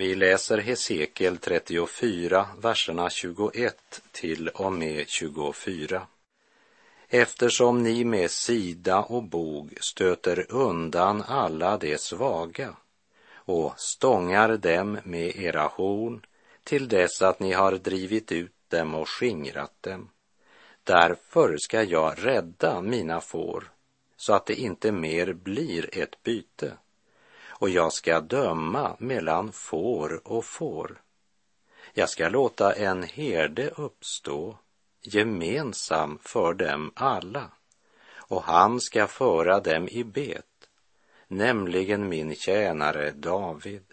Vi 0.05 0.14
läser 0.14 0.59
Hesekiel 0.59 1.38
34, 1.38 2.47
verserna 2.59 3.11
21 3.11 4.03
till 4.12 4.49
och 4.49 4.73
med 4.73 5.09
24. 5.09 6.07
Eftersom 7.09 7.83
ni 7.83 8.05
med 8.05 8.31
sida 8.31 9.03
och 9.03 9.23
bog 9.23 9.75
stöter 9.81 10.47
undan 10.53 11.23
alla 11.23 11.77
de 11.77 11.99
svaga 11.99 12.77
och 13.35 13.73
stångar 13.77 14.57
dem 14.57 14.99
med 15.05 15.37
era 15.37 15.62
horn 15.62 16.27
till 16.64 16.88
dess 16.88 17.23
att 17.23 17.40
ni 17.40 17.53
har 17.53 17.73
drivit 17.73 18.33
ut 18.33 18.55
dem 18.69 18.95
och 18.95 19.09
skingrat 19.09 19.83
dem. 19.83 20.11
Därför 20.83 21.57
ska 21.57 21.83
jag 21.83 22.14
rädda 22.27 22.81
mina 22.81 23.21
får 23.21 23.73
så 24.17 24.33
att 24.33 24.47
det 24.47 24.55
inte 24.55 24.93
mer 24.93 25.33
blir 25.33 25.99
ett 25.99 26.23
byte 26.23 26.73
och 27.59 27.71
jag 27.71 27.93
ska 27.93 28.21
döma 28.21 28.97
mellan 28.99 29.53
får 29.53 30.29
och 30.29 30.45
får. 30.45 31.01
Jag 31.93 32.09
ska 32.09 32.29
låta 32.29 32.73
en 32.73 33.03
herde 33.03 33.71
uppstå 33.71 34.59
gemensam 35.03 36.19
för 36.23 36.55
dem 36.55 36.93
alla 36.95 37.51
och 38.17 38.43
han 38.43 38.81
ska 38.81 39.07
föra 39.07 39.61
dem 39.61 39.88
i 39.88 40.05
bet, 40.05 40.69
nämligen 41.29 42.09
min 42.09 42.35
tjänare 42.35 43.11
David. 43.11 43.85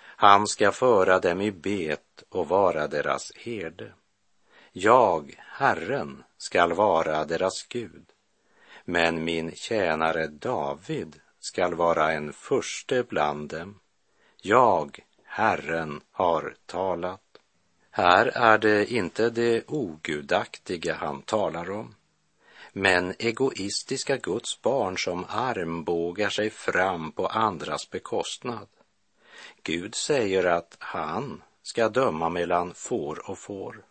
Han 0.00 0.46
ska 0.46 0.72
föra 0.72 1.18
dem 1.18 1.40
i 1.40 1.50
bet 1.50 2.22
och 2.28 2.48
vara 2.48 2.86
deras 2.86 3.32
herde. 3.36 3.92
Jag, 4.72 5.34
Herren, 5.38 6.24
skall 6.38 6.72
vara 6.72 7.24
deras 7.24 7.62
Gud, 7.68 8.06
men 8.84 9.24
min 9.24 9.52
tjänare 9.54 10.26
David 10.26 11.20
skall 11.48 11.74
vara 11.74 12.12
en 12.12 12.32
furste 12.32 13.02
bland 13.02 13.48
dem. 13.48 13.80
Jag, 14.42 14.98
Herren, 15.24 16.00
har 16.12 16.54
talat. 16.66 17.20
Här 17.90 18.26
är 18.26 18.58
det 18.58 18.92
inte 18.92 19.30
det 19.30 19.64
ogudaktiga 19.66 20.94
han 20.94 21.22
talar 21.22 21.70
om, 21.70 21.94
men 22.72 23.14
egoistiska 23.18 24.16
Guds 24.16 24.62
barn 24.62 24.98
som 24.98 25.24
armbågar 25.28 26.30
sig 26.30 26.50
fram 26.50 27.12
på 27.12 27.26
andras 27.26 27.90
bekostnad. 27.90 28.68
Gud 29.62 29.94
säger 29.94 30.44
att 30.44 30.76
han 30.78 31.42
ska 31.62 31.88
döma 31.88 32.28
mellan 32.28 32.74
får 32.74 33.30
och 33.30 33.38
får. 33.38 33.82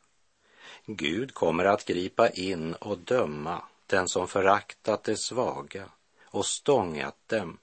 Gud 0.85 1.33
kommer 1.33 1.65
att 1.65 1.85
gripa 1.85 2.29
in 2.29 2.73
och 2.73 2.97
döma 2.97 3.61
den 3.87 4.07
som 4.07 4.27
föraktat 4.27 5.03
det 5.03 5.17
svaga 5.17 5.89
och 6.37 6.45
stångat 6.45 7.27
dem 7.27 7.59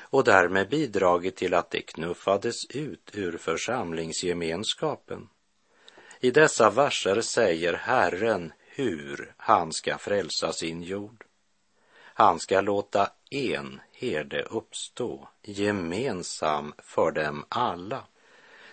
och 0.00 0.24
därmed 0.24 0.68
bidragit 0.68 1.36
till 1.36 1.54
att 1.54 1.70
de 1.70 1.82
knuffades 1.82 2.64
ut 2.64 3.10
ur 3.12 3.38
församlingsgemenskapen. 3.38 5.28
I 6.20 6.30
dessa 6.30 6.70
verser 6.70 7.20
säger 7.20 7.72
Herren 7.72 8.52
hur 8.66 9.34
han 9.36 9.72
ska 9.72 9.98
frälsa 9.98 10.52
sin 10.52 10.82
jord. 10.82 11.24
Han 12.14 12.40
ska 12.40 12.60
låta 12.60 13.10
en 13.30 13.80
herde 13.92 14.42
uppstå 14.42 15.28
gemensam 15.42 16.74
för 16.78 17.10
dem 17.10 17.44
alla. 17.48 18.04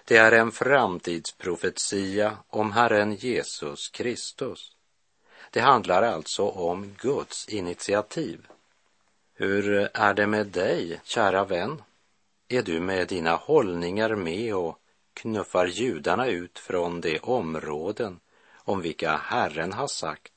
Det 0.05 0.17
är 0.17 0.31
en 0.31 0.51
framtidsprofetia 0.51 2.37
om 2.47 2.71
Herren 2.71 3.15
Jesus 3.15 3.89
Kristus. 3.89 4.71
Det 5.51 5.59
handlar 5.59 6.03
alltså 6.03 6.43
om 6.43 6.95
Guds 6.97 7.49
initiativ. 7.49 8.47
Hur 9.41 9.89
är 9.93 10.13
det 10.13 10.27
med 10.27 10.47
dig, 10.47 11.01
kära 11.03 11.45
vän? 11.45 11.81
Är 12.47 12.61
du 12.61 12.79
med 12.79 13.07
dina 13.07 13.35
hållningar 13.35 14.15
med 14.15 14.55
och 14.55 14.79
knuffar 15.13 15.65
judarna 15.65 16.27
ut 16.27 16.59
från 16.59 17.01
de 17.01 17.19
områden 17.19 18.19
om 18.53 18.81
vilka 18.81 19.17
Herren 19.17 19.73
har 19.73 19.87
sagt 19.87 20.33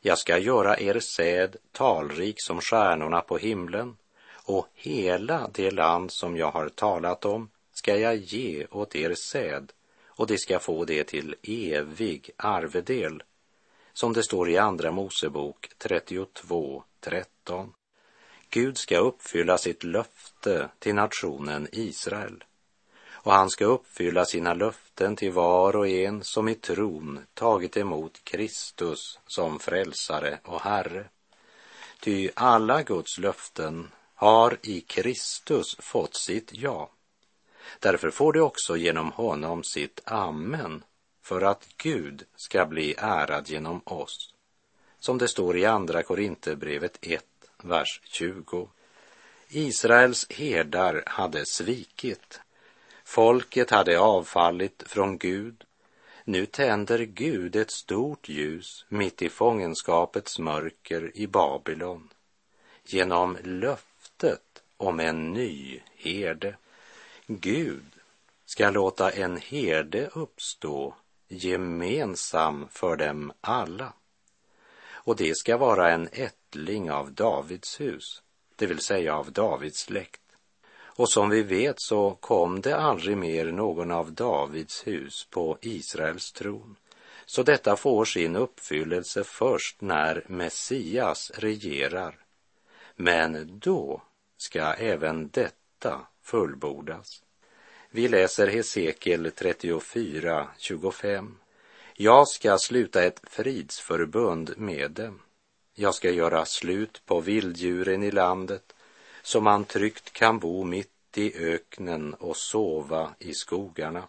jag 0.00 0.18
ska 0.18 0.38
göra 0.38 0.80
er 0.80 1.00
säd 1.00 1.56
talrik 1.72 2.34
som 2.38 2.60
stjärnorna 2.60 3.20
på 3.20 3.38
himlen 3.38 3.96
och 4.44 4.68
hela 4.74 5.50
det 5.52 5.70
land 5.70 6.12
som 6.12 6.36
jag 6.36 6.50
har 6.50 6.68
talat 6.68 7.24
om 7.24 7.50
ska 7.72 7.96
jag 7.96 8.16
ge 8.16 8.66
åt 8.70 8.96
er 8.96 9.14
säd 9.30 9.72
och 10.06 10.26
de 10.26 10.38
ska 10.38 10.58
få 10.58 10.84
det 10.84 11.04
till 11.04 11.34
evig 11.42 12.30
arvedel 12.36 13.22
som 13.92 14.12
det 14.12 14.22
står 14.22 14.50
i 14.50 14.58
Andra 14.58 14.90
Mosebok 14.90 15.68
32, 15.78 16.84
13. 17.00 17.72
Gud 18.50 18.78
ska 18.78 18.98
uppfylla 18.98 19.58
sitt 19.58 19.84
löfte 19.84 20.68
till 20.78 20.94
nationen 20.94 21.68
Israel 21.72 22.44
och 23.22 23.32
han 23.32 23.50
ska 23.50 23.64
uppfylla 23.64 24.24
sina 24.24 24.54
löften 24.54 25.16
till 25.16 25.32
var 25.32 25.76
och 25.76 25.88
en 25.88 26.24
som 26.24 26.48
i 26.48 26.54
tron 26.54 27.20
tagit 27.34 27.76
emot 27.76 28.24
Kristus 28.24 29.18
som 29.26 29.58
frälsare 29.58 30.38
och 30.44 30.60
Herre. 30.60 31.04
Ty 32.00 32.30
alla 32.34 32.82
Guds 32.82 33.18
löften 33.18 33.88
har 34.14 34.58
i 34.62 34.80
Kristus 34.80 35.76
fått 35.78 36.16
sitt 36.16 36.50
ja. 36.52 36.90
Därför 37.78 38.10
får 38.10 38.32
det 38.32 38.40
också 38.40 38.76
genom 38.76 39.12
honom 39.12 39.64
sitt 39.64 40.00
amen 40.04 40.84
för 41.22 41.42
att 41.42 41.68
Gud 41.76 42.24
ska 42.36 42.66
bli 42.66 42.94
ärad 42.98 43.48
genom 43.48 43.80
oss. 43.84 44.34
Som 44.98 45.18
det 45.18 45.28
står 45.28 45.56
i 45.56 45.64
Andra 45.64 46.02
Korinthierbrevet 46.02 46.98
1, 47.00 47.24
vers 47.62 48.00
20. 48.04 48.68
Israels 49.48 50.26
herdar 50.30 51.02
hade 51.06 51.46
svikit 51.46 52.40
Folket 53.04 53.70
hade 53.70 54.00
avfallit 54.00 54.82
från 54.86 55.18
Gud. 55.18 55.64
Nu 56.24 56.46
tänder 56.46 56.98
Gud 56.98 57.56
ett 57.56 57.70
stort 57.70 58.28
ljus 58.28 58.84
mitt 58.88 59.22
i 59.22 59.28
fångenskapets 59.28 60.38
mörker 60.38 61.16
i 61.16 61.26
Babylon 61.26 62.08
genom 62.84 63.38
löftet 63.44 64.62
om 64.76 65.00
en 65.00 65.32
ny 65.32 65.80
herde. 65.96 66.56
Gud 67.26 67.86
ska 68.46 68.70
låta 68.70 69.10
en 69.10 69.36
herde 69.36 70.10
uppstå 70.12 70.94
gemensam 71.28 72.68
för 72.70 72.96
dem 72.96 73.32
alla. 73.40 73.92
Och 74.90 75.16
det 75.16 75.36
ska 75.36 75.56
vara 75.56 75.90
en 75.90 76.08
ättling 76.50 76.90
av 76.90 77.12
Davids 77.12 77.80
hus, 77.80 78.22
det 78.56 78.66
vill 78.66 78.78
säga 78.78 79.16
av 79.16 79.32
Davids 79.32 79.78
släkt. 79.80 80.20
Och 80.78 81.10
som 81.10 81.30
vi 81.30 81.42
vet 81.42 81.80
så 81.80 82.10
kom 82.10 82.60
det 82.60 82.76
aldrig 82.76 83.16
mer 83.16 83.52
någon 83.52 83.90
av 83.90 84.12
Davids 84.12 84.86
hus 84.86 85.26
på 85.30 85.58
Israels 85.60 86.32
tron. 86.32 86.76
Så 87.26 87.42
detta 87.42 87.76
får 87.76 88.04
sin 88.04 88.36
uppfyllelse 88.36 89.24
först 89.24 89.80
när 89.80 90.24
Messias 90.26 91.30
regerar. 91.34 92.18
Men 92.96 93.58
då 93.58 94.02
ska 94.36 94.62
även 94.62 95.28
detta 95.28 96.06
fullbordas. 96.22 97.22
Vi 97.90 98.08
läser 98.08 98.46
Hesekiel 98.46 99.30
34, 99.36 100.48
25. 100.58 101.38
Jag 101.94 102.28
ska 102.28 102.58
sluta 102.58 103.02
ett 103.02 103.20
fridsförbund 103.30 104.54
med 104.56 104.90
dem. 104.90 105.20
Jag 105.80 105.94
ska 105.94 106.10
göra 106.10 106.44
slut 106.44 107.02
på 107.06 107.20
vilddjuren 107.20 108.02
i 108.02 108.10
landet 108.10 108.74
så 109.22 109.40
man 109.40 109.64
tryggt 109.64 110.12
kan 110.12 110.38
bo 110.38 110.64
mitt 110.64 111.18
i 111.18 111.36
öknen 111.36 112.14
och 112.14 112.36
sova 112.36 113.14
i 113.18 113.34
skogarna. 113.34 114.02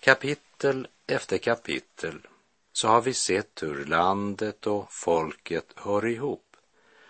Kapitel 0.00 0.88
efter 1.06 1.38
kapitel 1.38 2.26
så 2.72 2.88
har 2.88 3.02
vi 3.02 3.14
sett 3.14 3.62
hur 3.62 3.84
landet 3.84 4.66
och 4.66 4.92
folket 4.92 5.72
hör 5.76 6.06
ihop 6.06 6.56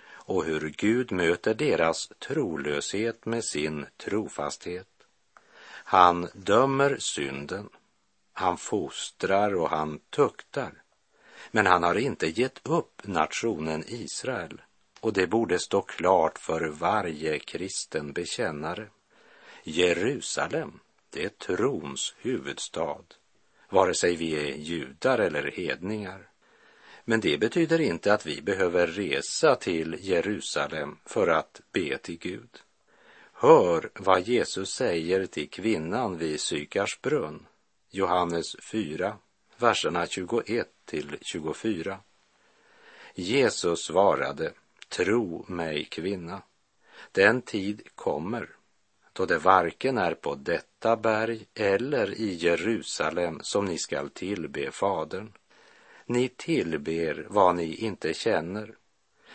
och 0.07 0.45
hur 0.45 0.75
Gud 0.77 1.13
möter 1.13 1.55
deras 1.55 2.09
trolöshet 2.19 3.27
med 3.27 3.45
sin 3.45 3.87
trofasthet. 3.97 4.89
Han 5.67 6.29
dömer 6.35 6.97
synden, 6.99 7.69
han 8.33 8.57
fostrar 8.57 9.55
och 9.55 9.71
han 9.71 10.01
tuktar. 10.11 10.84
Men 11.51 11.67
han 11.67 11.83
har 11.83 11.99
inte 11.99 12.27
gett 12.27 12.61
upp 12.63 13.03
nationen 13.05 13.85
Israel 13.87 14.63
och 15.01 15.13
det 15.13 15.27
borde 15.27 15.59
stå 15.59 15.83
klart 15.83 16.39
för 16.39 16.69
varje 16.69 17.39
kristen 17.39 18.13
bekännare. 18.13 18.89
Jerusalem, 19.65 20.81
det 21.11 21.25
är 21.25 21.29
trons 21.29 22.15
huvudstad, 22.19 23.05
vare 23.71 23.95
sig 23.95 24.17
vi 24.17 24.35
är 24.35 24.57
judar 24.57 25.19
eller 25.19 25.51
hedningar. 25.51 26.29
Men 27.05 27.21
det 27.21 27.39
betyder 27.39 27.81
inte 27.81 28.15
att 28.15 28.27
vi 28.27 28.43
behöver 28.43 28.87
resa 28.87 29.57
till 29.57 29.97
Jerusalem 30.01 30.99
för 31.05 31.29
att 31.29 31.61
be 31.73 31.99
till 31.99 32.19
Gud. 32.19 32.51
Hör 33.33 33.91
vad 33.95 34.21
Jesus 34.21 34.71
säger 34.71 35.27
till 35.27 35.51
kvinnan 35.51 36.19
vid 36.19 36.41
Sykars 36.41 37.01
brunn, 37.01 37.47
Johannes 37.91 38.57
4, 38.63 39.17
verserna 39.59 40.07
21 40.07 40.69
till 40.85 41.17
24. 41.21 41.99
Jesus 43.15 43.85
svarade, 43.85 44.53
Tro 44.89 45.45
mig, 45.49 45.85
kvinna, 45.85 46.43
den 47.13 47.43
tid 47.43 47.83
kommer 47.95 48.49
då 49.15 49.27
det 49.27 49.39
varken 49.39 49.99
är 49.99 50.15
på 50.15 50.35
detta 50.35 50.97
berg 50.97 51.47
eller 51.55 52.15
i 52.21 52.35
Jerusalem 52.35 53.41
som 53.43 53.65
ni 53.65 53.79
skall 53.79 54.11
tillbe 54.11 54.71
Fadern. 54.71 55.33
Ni 56.07 56.29
tillber 56.29 57.27
vad 57.29 57.57
ni 57.57 57.75
inte 57.75 58.15
känner. 58.15 58.75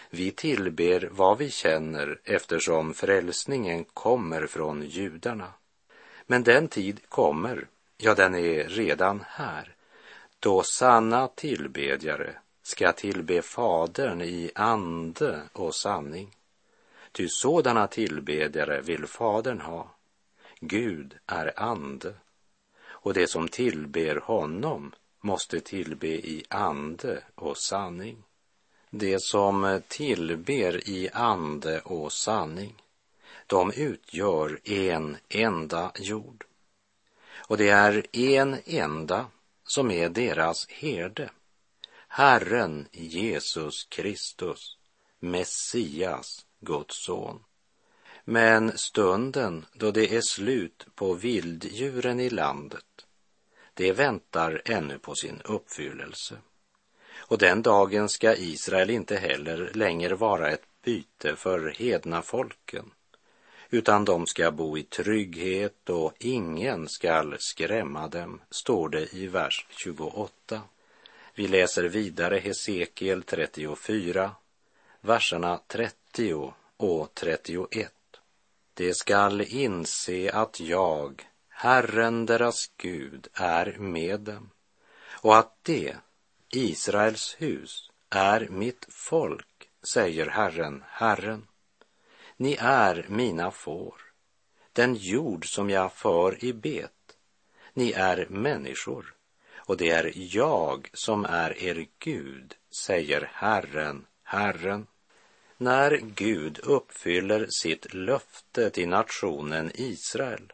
Vi 0.10 0.32
tillber 0.32 1.10
vad 1.12 1.38
vi 1.38 1.50
känner 1.50 2.20
eftersom 2.24 2.94
frälsningen 2.94 3.84
kommer 3.84 4.48
från 4.48 4.84
judarna. 4.84 5.54
Men 6.28 6.44
den 6.44 6.68
tid 6.68 7.00
kommer, 7.10 7.68
ja, 7.98 8.16
den 8.16 8.36
är 8.36 8.64
redan 8.64 9.24
här, 9.28 9.76
då 10.40 10.64
sanna 10.64 11.28
tillbedjare 11.28 12.36
ska 12.62 12.92
tillbe 12.92 13.42
Fadern 13.42 14.22
i 14.22 14.52
ande 14.56 15.42
och 15.54 15.76
sanning. 15.76 16.36
Ty 17.12 17.28
sådana 17.30 17.88
tillbedjare 17.88 18.82
vill 18.82 19.08
Fadern 19.08 19.62
ha. 19.62 19.96
Gud 20.60 21.18
är 21.26 21.60
ande 21.60 22.14
och 22.82 23.14
det 23.14 23.28
som 23.28 23.48
tillber 23.48 24.16
honom 24.16 24.92
måste 25.22 25.60
tillbe 25.60 26.08
i 26.08 26.44
ande 26.50 27.24
och 27.36 27.58
sanning. 27.58 28.24
Det 28.90 29.22
som 29.22 29.82
tillber 29.88 30.90
i 30.90 31.10
ande 31.14 31.80
och 31.80 32.12
sanning, 32.12 32.82
de 33.48 33.72
utgör 33.72 34.60
en 34.64 35.18
enda 35.30 35.92
jord. 35.96 36.46
Och 37.48 37.58
det 37.58 37.70
är 37.70 38.06
en 38.12 38.58
enda 38.66 39.26
som 39.70 39.92
är 39.92 40.10
deras 40.10 40.70
herde. 40.70 41.30
Herren 42.08 42.88
Jesus 42.92 43.84
Kristus, 43.84 44.78
Messias, 45.20 46.46
Guds 46.60 47.06
son. 47.06 47.44
Men 48.26 48.78
stunden 48.78 49.66
då 49.74 49.92
det 49.92 50.16
är 50.16 50.22
slut 50.22 50.88
på 50.96 51.14
vilddjuren 51.14 52.20
i 52.20 52.30
landet, 52.30 52.86
det 53.74 53.92
väntar 53.92 54.62
ännu 54.66 55.00
på 55.00 55.16
sin 55.16 55.42
uppfyllelse. 55.42 56.38
Och 57.18 57.38
den 57.38 57.62
dagen 57.62 58.10
ska 58.10 58.36
Israel 58.36 58.90
inte 58.90 59.16
heller 59.18 59.72
längre 59.74 60.16
vara 60.16 60.52
ett 60.52 60.66
byte 60.84 61.36
för 61.36 61.70
hedna 61.78 62.22
folken, 62.22 62.92
utan 63.70 64.06
de 64.06 64.28
ska 64.28 64.52
bo 64.52 64.78
i 64.78 64.84
trygghet 64.84 65.90
och 65.90 66.14
ingen 66.20 66.90
skall 66.90 67.36
skrämma 67.40 68.08
dem, 68.08 68.42
står 68.50 68.90
det 68.90 69.14
i 69.14 69.28
vers 69.28 69.66
28. 69.70 70.62
Vi 71.36 71.48
läser 71.48 71.84
vidare 71.84 72.38
Hesekiel 72.38 73.24
34, 73.24 74.32
verserna 75.02 75.60
30 75.68 76.54
och 76.78 77.14
31. 77.14 77.94
De 78.74 78.94
skall 78.94 79.42
inse 79.42 80.32
att 80.32 80.60
jag, 80.60 81.28
Herren 81.50 82.26
deras 82.26 82.72
Gud, 82.78 83.28
är 83.34 83.78
med 83.80 84.20
dem 84.20 84.50
och 85.22 85.38
att 85.38 85.58
det, 85.64 85.96
Israels 86.52 87.36
hus, 87.40 87.92
är 88.10 88.48
mitt 88.50 88.88
folk, 88.90 89.70
säger 89.94 90.28
Herren, 90.28 90.84
Herren. 90.88 91.48
Ni 92.42 92.58
är 92.60 93.06
mina 93.10 93.52
får, 93.52 94.02
den 94.74 94.96
jord 94.96 95.54
som 95.54 95.70
jag 95.70 95.94
för 95.94 96.44
i 96.44 96.54
bet. 96.54 97.18
Ni 97.74 97.92
är 97.92 98.28
människor, 98.30 99.14
och 99.56 99.78
det 99.78 99.90
är 99.90 100.12
jag 100.16 100.90
som 100.94 101.26
är 101.26 101.64
er 101.64 101.88
Gud, 102.00 102.56
säger 102.86 103.32
Herren, 103.34 104.06
Herren. 104.24 104.88
När 105.58 105.98
Gud 105.98 106.60
uppfyller 106.60 107.48
sitt 107.50 107.94
löfte 107.94 108.70
till 108.70 108.90
nationen 108.90 109.72
Israel 109.74 110.54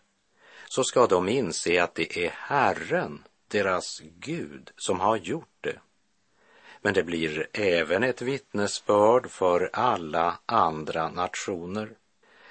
så 0.68 0.84
ska 0.84 1.08
de 1.08 1.30
inse 1.30 1.84
att 1.84 1.96
det 1.96 2.18
är 2.18 2.30
Herren, 2.30 3.24
deras 3.48 4.00
Gud, 4.00 4.72
som 4.78 5.00
har 5.00 5.18
gjort 5.18 5.58
det. 5.62 5.80
Men 6.86 6.94
det 6.94 7.04
blir 7.04 7.48
även 7.54 8.04
ett 8.04 8.22
vittnesbörd 8.22 9.30
för 9.30 9.70
alla 9.74 10.40
andra 10.46 11.10
nationer. 11.10 11.90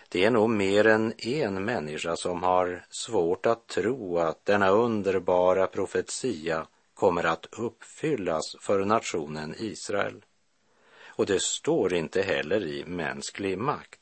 Det 0.08 0.24
är 0.24 0.30
nog 0.30 0.50
mer 0.50 0.86
än 0.86 1.14
en 1.18 1.64
människa 1.64 2.16
som 2.16 2.42
har 2.42 2.84
svårt 2.90 3.46
att 3.46 3.66
tro 3.66 4.18
att 4.18 4.44
denna 4.44 4.68
underbara 4.68 5.66
profetia 5.66 6.66
kommer 6.94 7.24
att 7.24 7.46
uppfyllas 7.52 8.56
för 8.60 8.84
nationen 8.84 9.54
Israel. 9.58 10.24
Och 11.06 11.26
det 11.26 11.42
står 11.42 11.94
inte 11.94 12.22
heller 12.22 12.66
i 12.66 12.84
mänsklig 12.84 13.58
makt. 13.58 14.00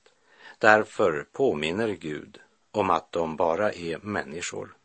Därför 0.58 1.26
påminner 1.32 1.88
Gud 1.88 2.38
om 2.70 2.90
att 2.90 3.12
de 3.12 3.36
bara 3.36 3.72
är 3.72 3.98
människor 3.98 4.76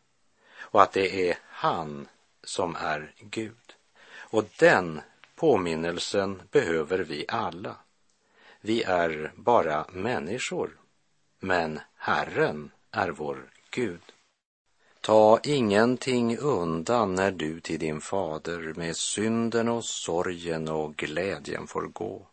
och 0.60 0.82
att 0.82 0.92
det 0.92 1.30
är 1.30 1.38
han 1.44 2.08
som 2.44 2.76
är 2.76 3.14
Gud. 3.20 3.76
Och 4.30 4.46
den 4.60 5.02
påminnelsen 5.38 6.42
behöver 6.52 7.00
vi 7.00 7.26
alla. 7.28 7.76
Vi 8.62 8.84
är 8.84 9.34
bara 9.36 9.86
människor, 9.92 10.80
men 11.40 11.80
Herren 11.96 12.72
är 12.92 13.10
vår 13.10 13.50
Gud. 13.72 14.02
Ta 15.02 15.40
ingenting 15.44 16.38
undan 16.38 17.16
när 17.16 17.32
du 17.32 17.60
till 17.60 17.80
din 17.80 18.02
fader 18.02 18.74
med 18.76 18.98
synden 18.98 19.68
och 19.68 19.86
sorgen 19.86 20.68
och 20.68 20.96
glädjen 20.96 21.68
får 21.68 21.88
gå. 21.88 22.28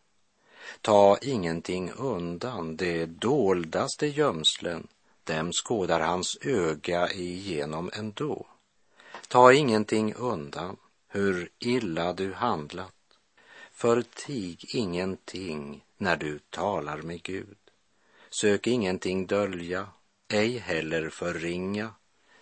Ta 0.80 1.18
ingenting 1.22 1.92
undan 1.92 2.76
det 2.76 3.06
doldaste 3.06 4.06
gömslen, 4.06 4.86
dem 5.24 5.52
skådar 5.52 6.00
hans 6.00 6.38
öga 6.40 7.12
igenom 7.12 7.90
ändå. 7.94 8.46
Ta 9.28 9.52
ingenting 9.52 10.14
undan 10.14 10.76
hur 11.14 11.48
illa 11.58 12.12
du 12.12 12.32
handlat. 12.32 12.94
Förtig 13.72 14.64
ingenting 14.74 15.84
när 15.96 16.16
du 16.16 16.38
talar 16.38 17.02
med 17.02 17.22
Gud. 17.22 17.58
Sök 18.30 18.66
ingenting 18.66 19.26
dölja, 19.26 19.88
ej 20.28 20.58
heller 20.58 21.08
förringa 21.08 21.94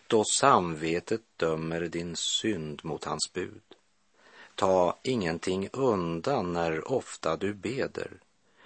då 0.07 0.25
samvetet 0.25 1.23
dömer 1.37 1.81
din 1.81 2.17
synd 2.17 2.81
mot 2.85 3.05
hans 3.05 3.33
bud. 3.33 3.63
Ta 4.55 4.99
ingenting 5.03 5.69
undan 5.73 6.53
när 6.53 6.93
ofta 6.93 7.37
du 7.37 7.55
beder. 7.55 8.11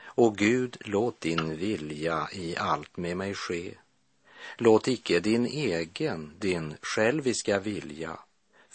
Och 0.04 0.36
Gud, 0.36 0.76
låt 0.80 1.20
din 1.20 1.56
vilja 1.56 2.28
i 2.32 2.56
allt 2.56 2.96
med 2.96 3.16
mig 3.16 3.34
ske. 3.34 3.74
Låt 4.56 4.88
icke 4.88 5.20
din 5.20 5.46
egen, 5.46 6.32
din 6.38 6.76
själviska 6.82 7.58
vilja 7.58 8.18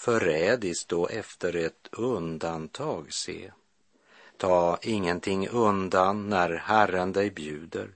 förrädiskt 0.02 0.94
och 0.94 1.12
efter 1.12 1.56
ett 1.56 1.88
undantag 1.92 3.14
se. 3.14 3.52
Ta 4.38 4.78
ingenting 4.82 5.48
undan 5.48 6.30
när 6.30 6.50
Herren 6.50 7.14
dig 7.14 7.32
bjuder. 7.32 7.90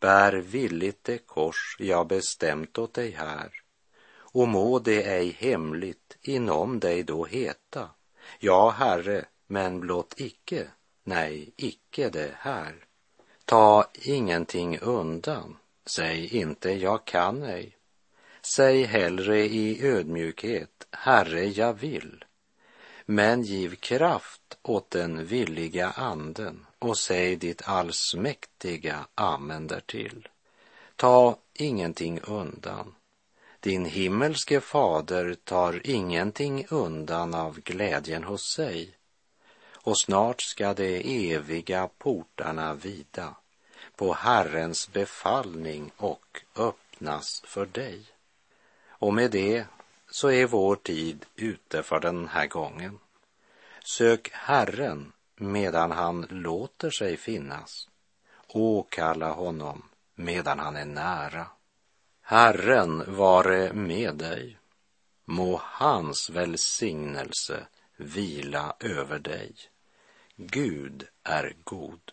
Bär 0.00 0.32
villigt 0.32 1.04
det 1.04 1.18
kors 1.18 1.76
jag 1.78 2.06
bestämt 2.06 2.78
åt 2.78 2.94
dig 2.94 3.10
här 3.10 3.50
och 4.32 4.48
må 4.48 4.78
det 4.78 5.02
ej 5.02 5.36
hemligt 5.38 6.18
inom 6.22 6.80
dig 6.80 7.02
då 7.02 7.24
heta, 7.24 7.88
ja, 8.38 8.70
Herre, 8.70 9.24
men 9.46 9.80
blott 9.80 10.14
icke, 10.16 10.66
nej, 11.04 11.52
icke 11.56 12.08
det 12.08 12.34
här. 12.36 12.84
Ta 13.44 13.90
ingenting 14.02 14.78
undan, 14.78 15.56
säg 15.86 16.36
inte 16.36 16.70
jag 16.70 17.04
kan 17.04 17.42
ej. 17.42 17.79
Säg 18.54 18.84
hellre 18.84 19.40
i 19.40 19.86
ödmjukhet, 19.86 20.86
Herre, 20.90 21.44
jag 21.44 21.72
vill. 21.72 22.24
Men 23.06 23.42
giv 23.42 23.74
kraft 23.74 24.58
åt 24.62 24.90
den 24.90 25.26
villiga 25.26 25.90
anden 25.90 26.66
och 26.78 26.98
säg 26.98 27.36
ditt 27.36 27.68
allsmäktiga 27.68 29.06
amen 29.14 29.66
därtill. 29.66 30.28
Ta 30.96 31.38
ingenting 31.54 32.20
undan, 32.20 32.94
din 33.60 33.84
himmelske 33.84 34.60
fader 34.60 35.34
tar 35.44 35.80
ingenting 35.84 36.66
undan 36.70 37.34
av 37.34 37.60
glädjen 37.60 38.24
hos 38.24 38.42
sig 38.42 38.96
och 39.72 40.00
snart 40.00 40.42
ska 40.42 40.74
de 40.74 41.32
eviga 41.34 41.88
portarna 41.98 42.74
vida 42.74 43.34
på 43.96 44.12
Herrens 44.12 44.92
befallning 44.92 45.90
och 45.96 46.40
öppnas 46.56 47.42
för 47.46 47.66
dig. 47.66 48.04
Och 49.00 49.14
med 49.14 49.30
det 49.30 49.64
så 50.10 50.30
är 50.30 50.46
vår 50.46 50.76
tid 50.76 51.26
ute 51.36 51.82
för 51.82 52.00
den 52.00 52.28
här 52.28 52.46
gången. 52.46 52.98
Sök 53.84 54.30
Herren 54.32 55.12
medan 55.36 55.90
han 55.90 56.26
låter 56.30 56.90
sig 56.90 57.16
finnas. 57.16 57.88
Åkalla 58.48 59.32
honom 59.32 59.82
medan 60.14 60.58
han 60.58 60.76
är 60.76 60.84
nära. 60.84 61.46
Herren 62.22 63.16
vare 63.16 63.72
med 63.72 64.14
dig. 64.14 64.58
Må 65.24 65.60
hans 65.64 66.30
välsignelse 66.30 67.66
vila 67.96 68.76
över 68.80 69.18
dig. 69.18 69.54
Gud 70.36 71.06
är 71.22 71.56
god. 71.64 72.12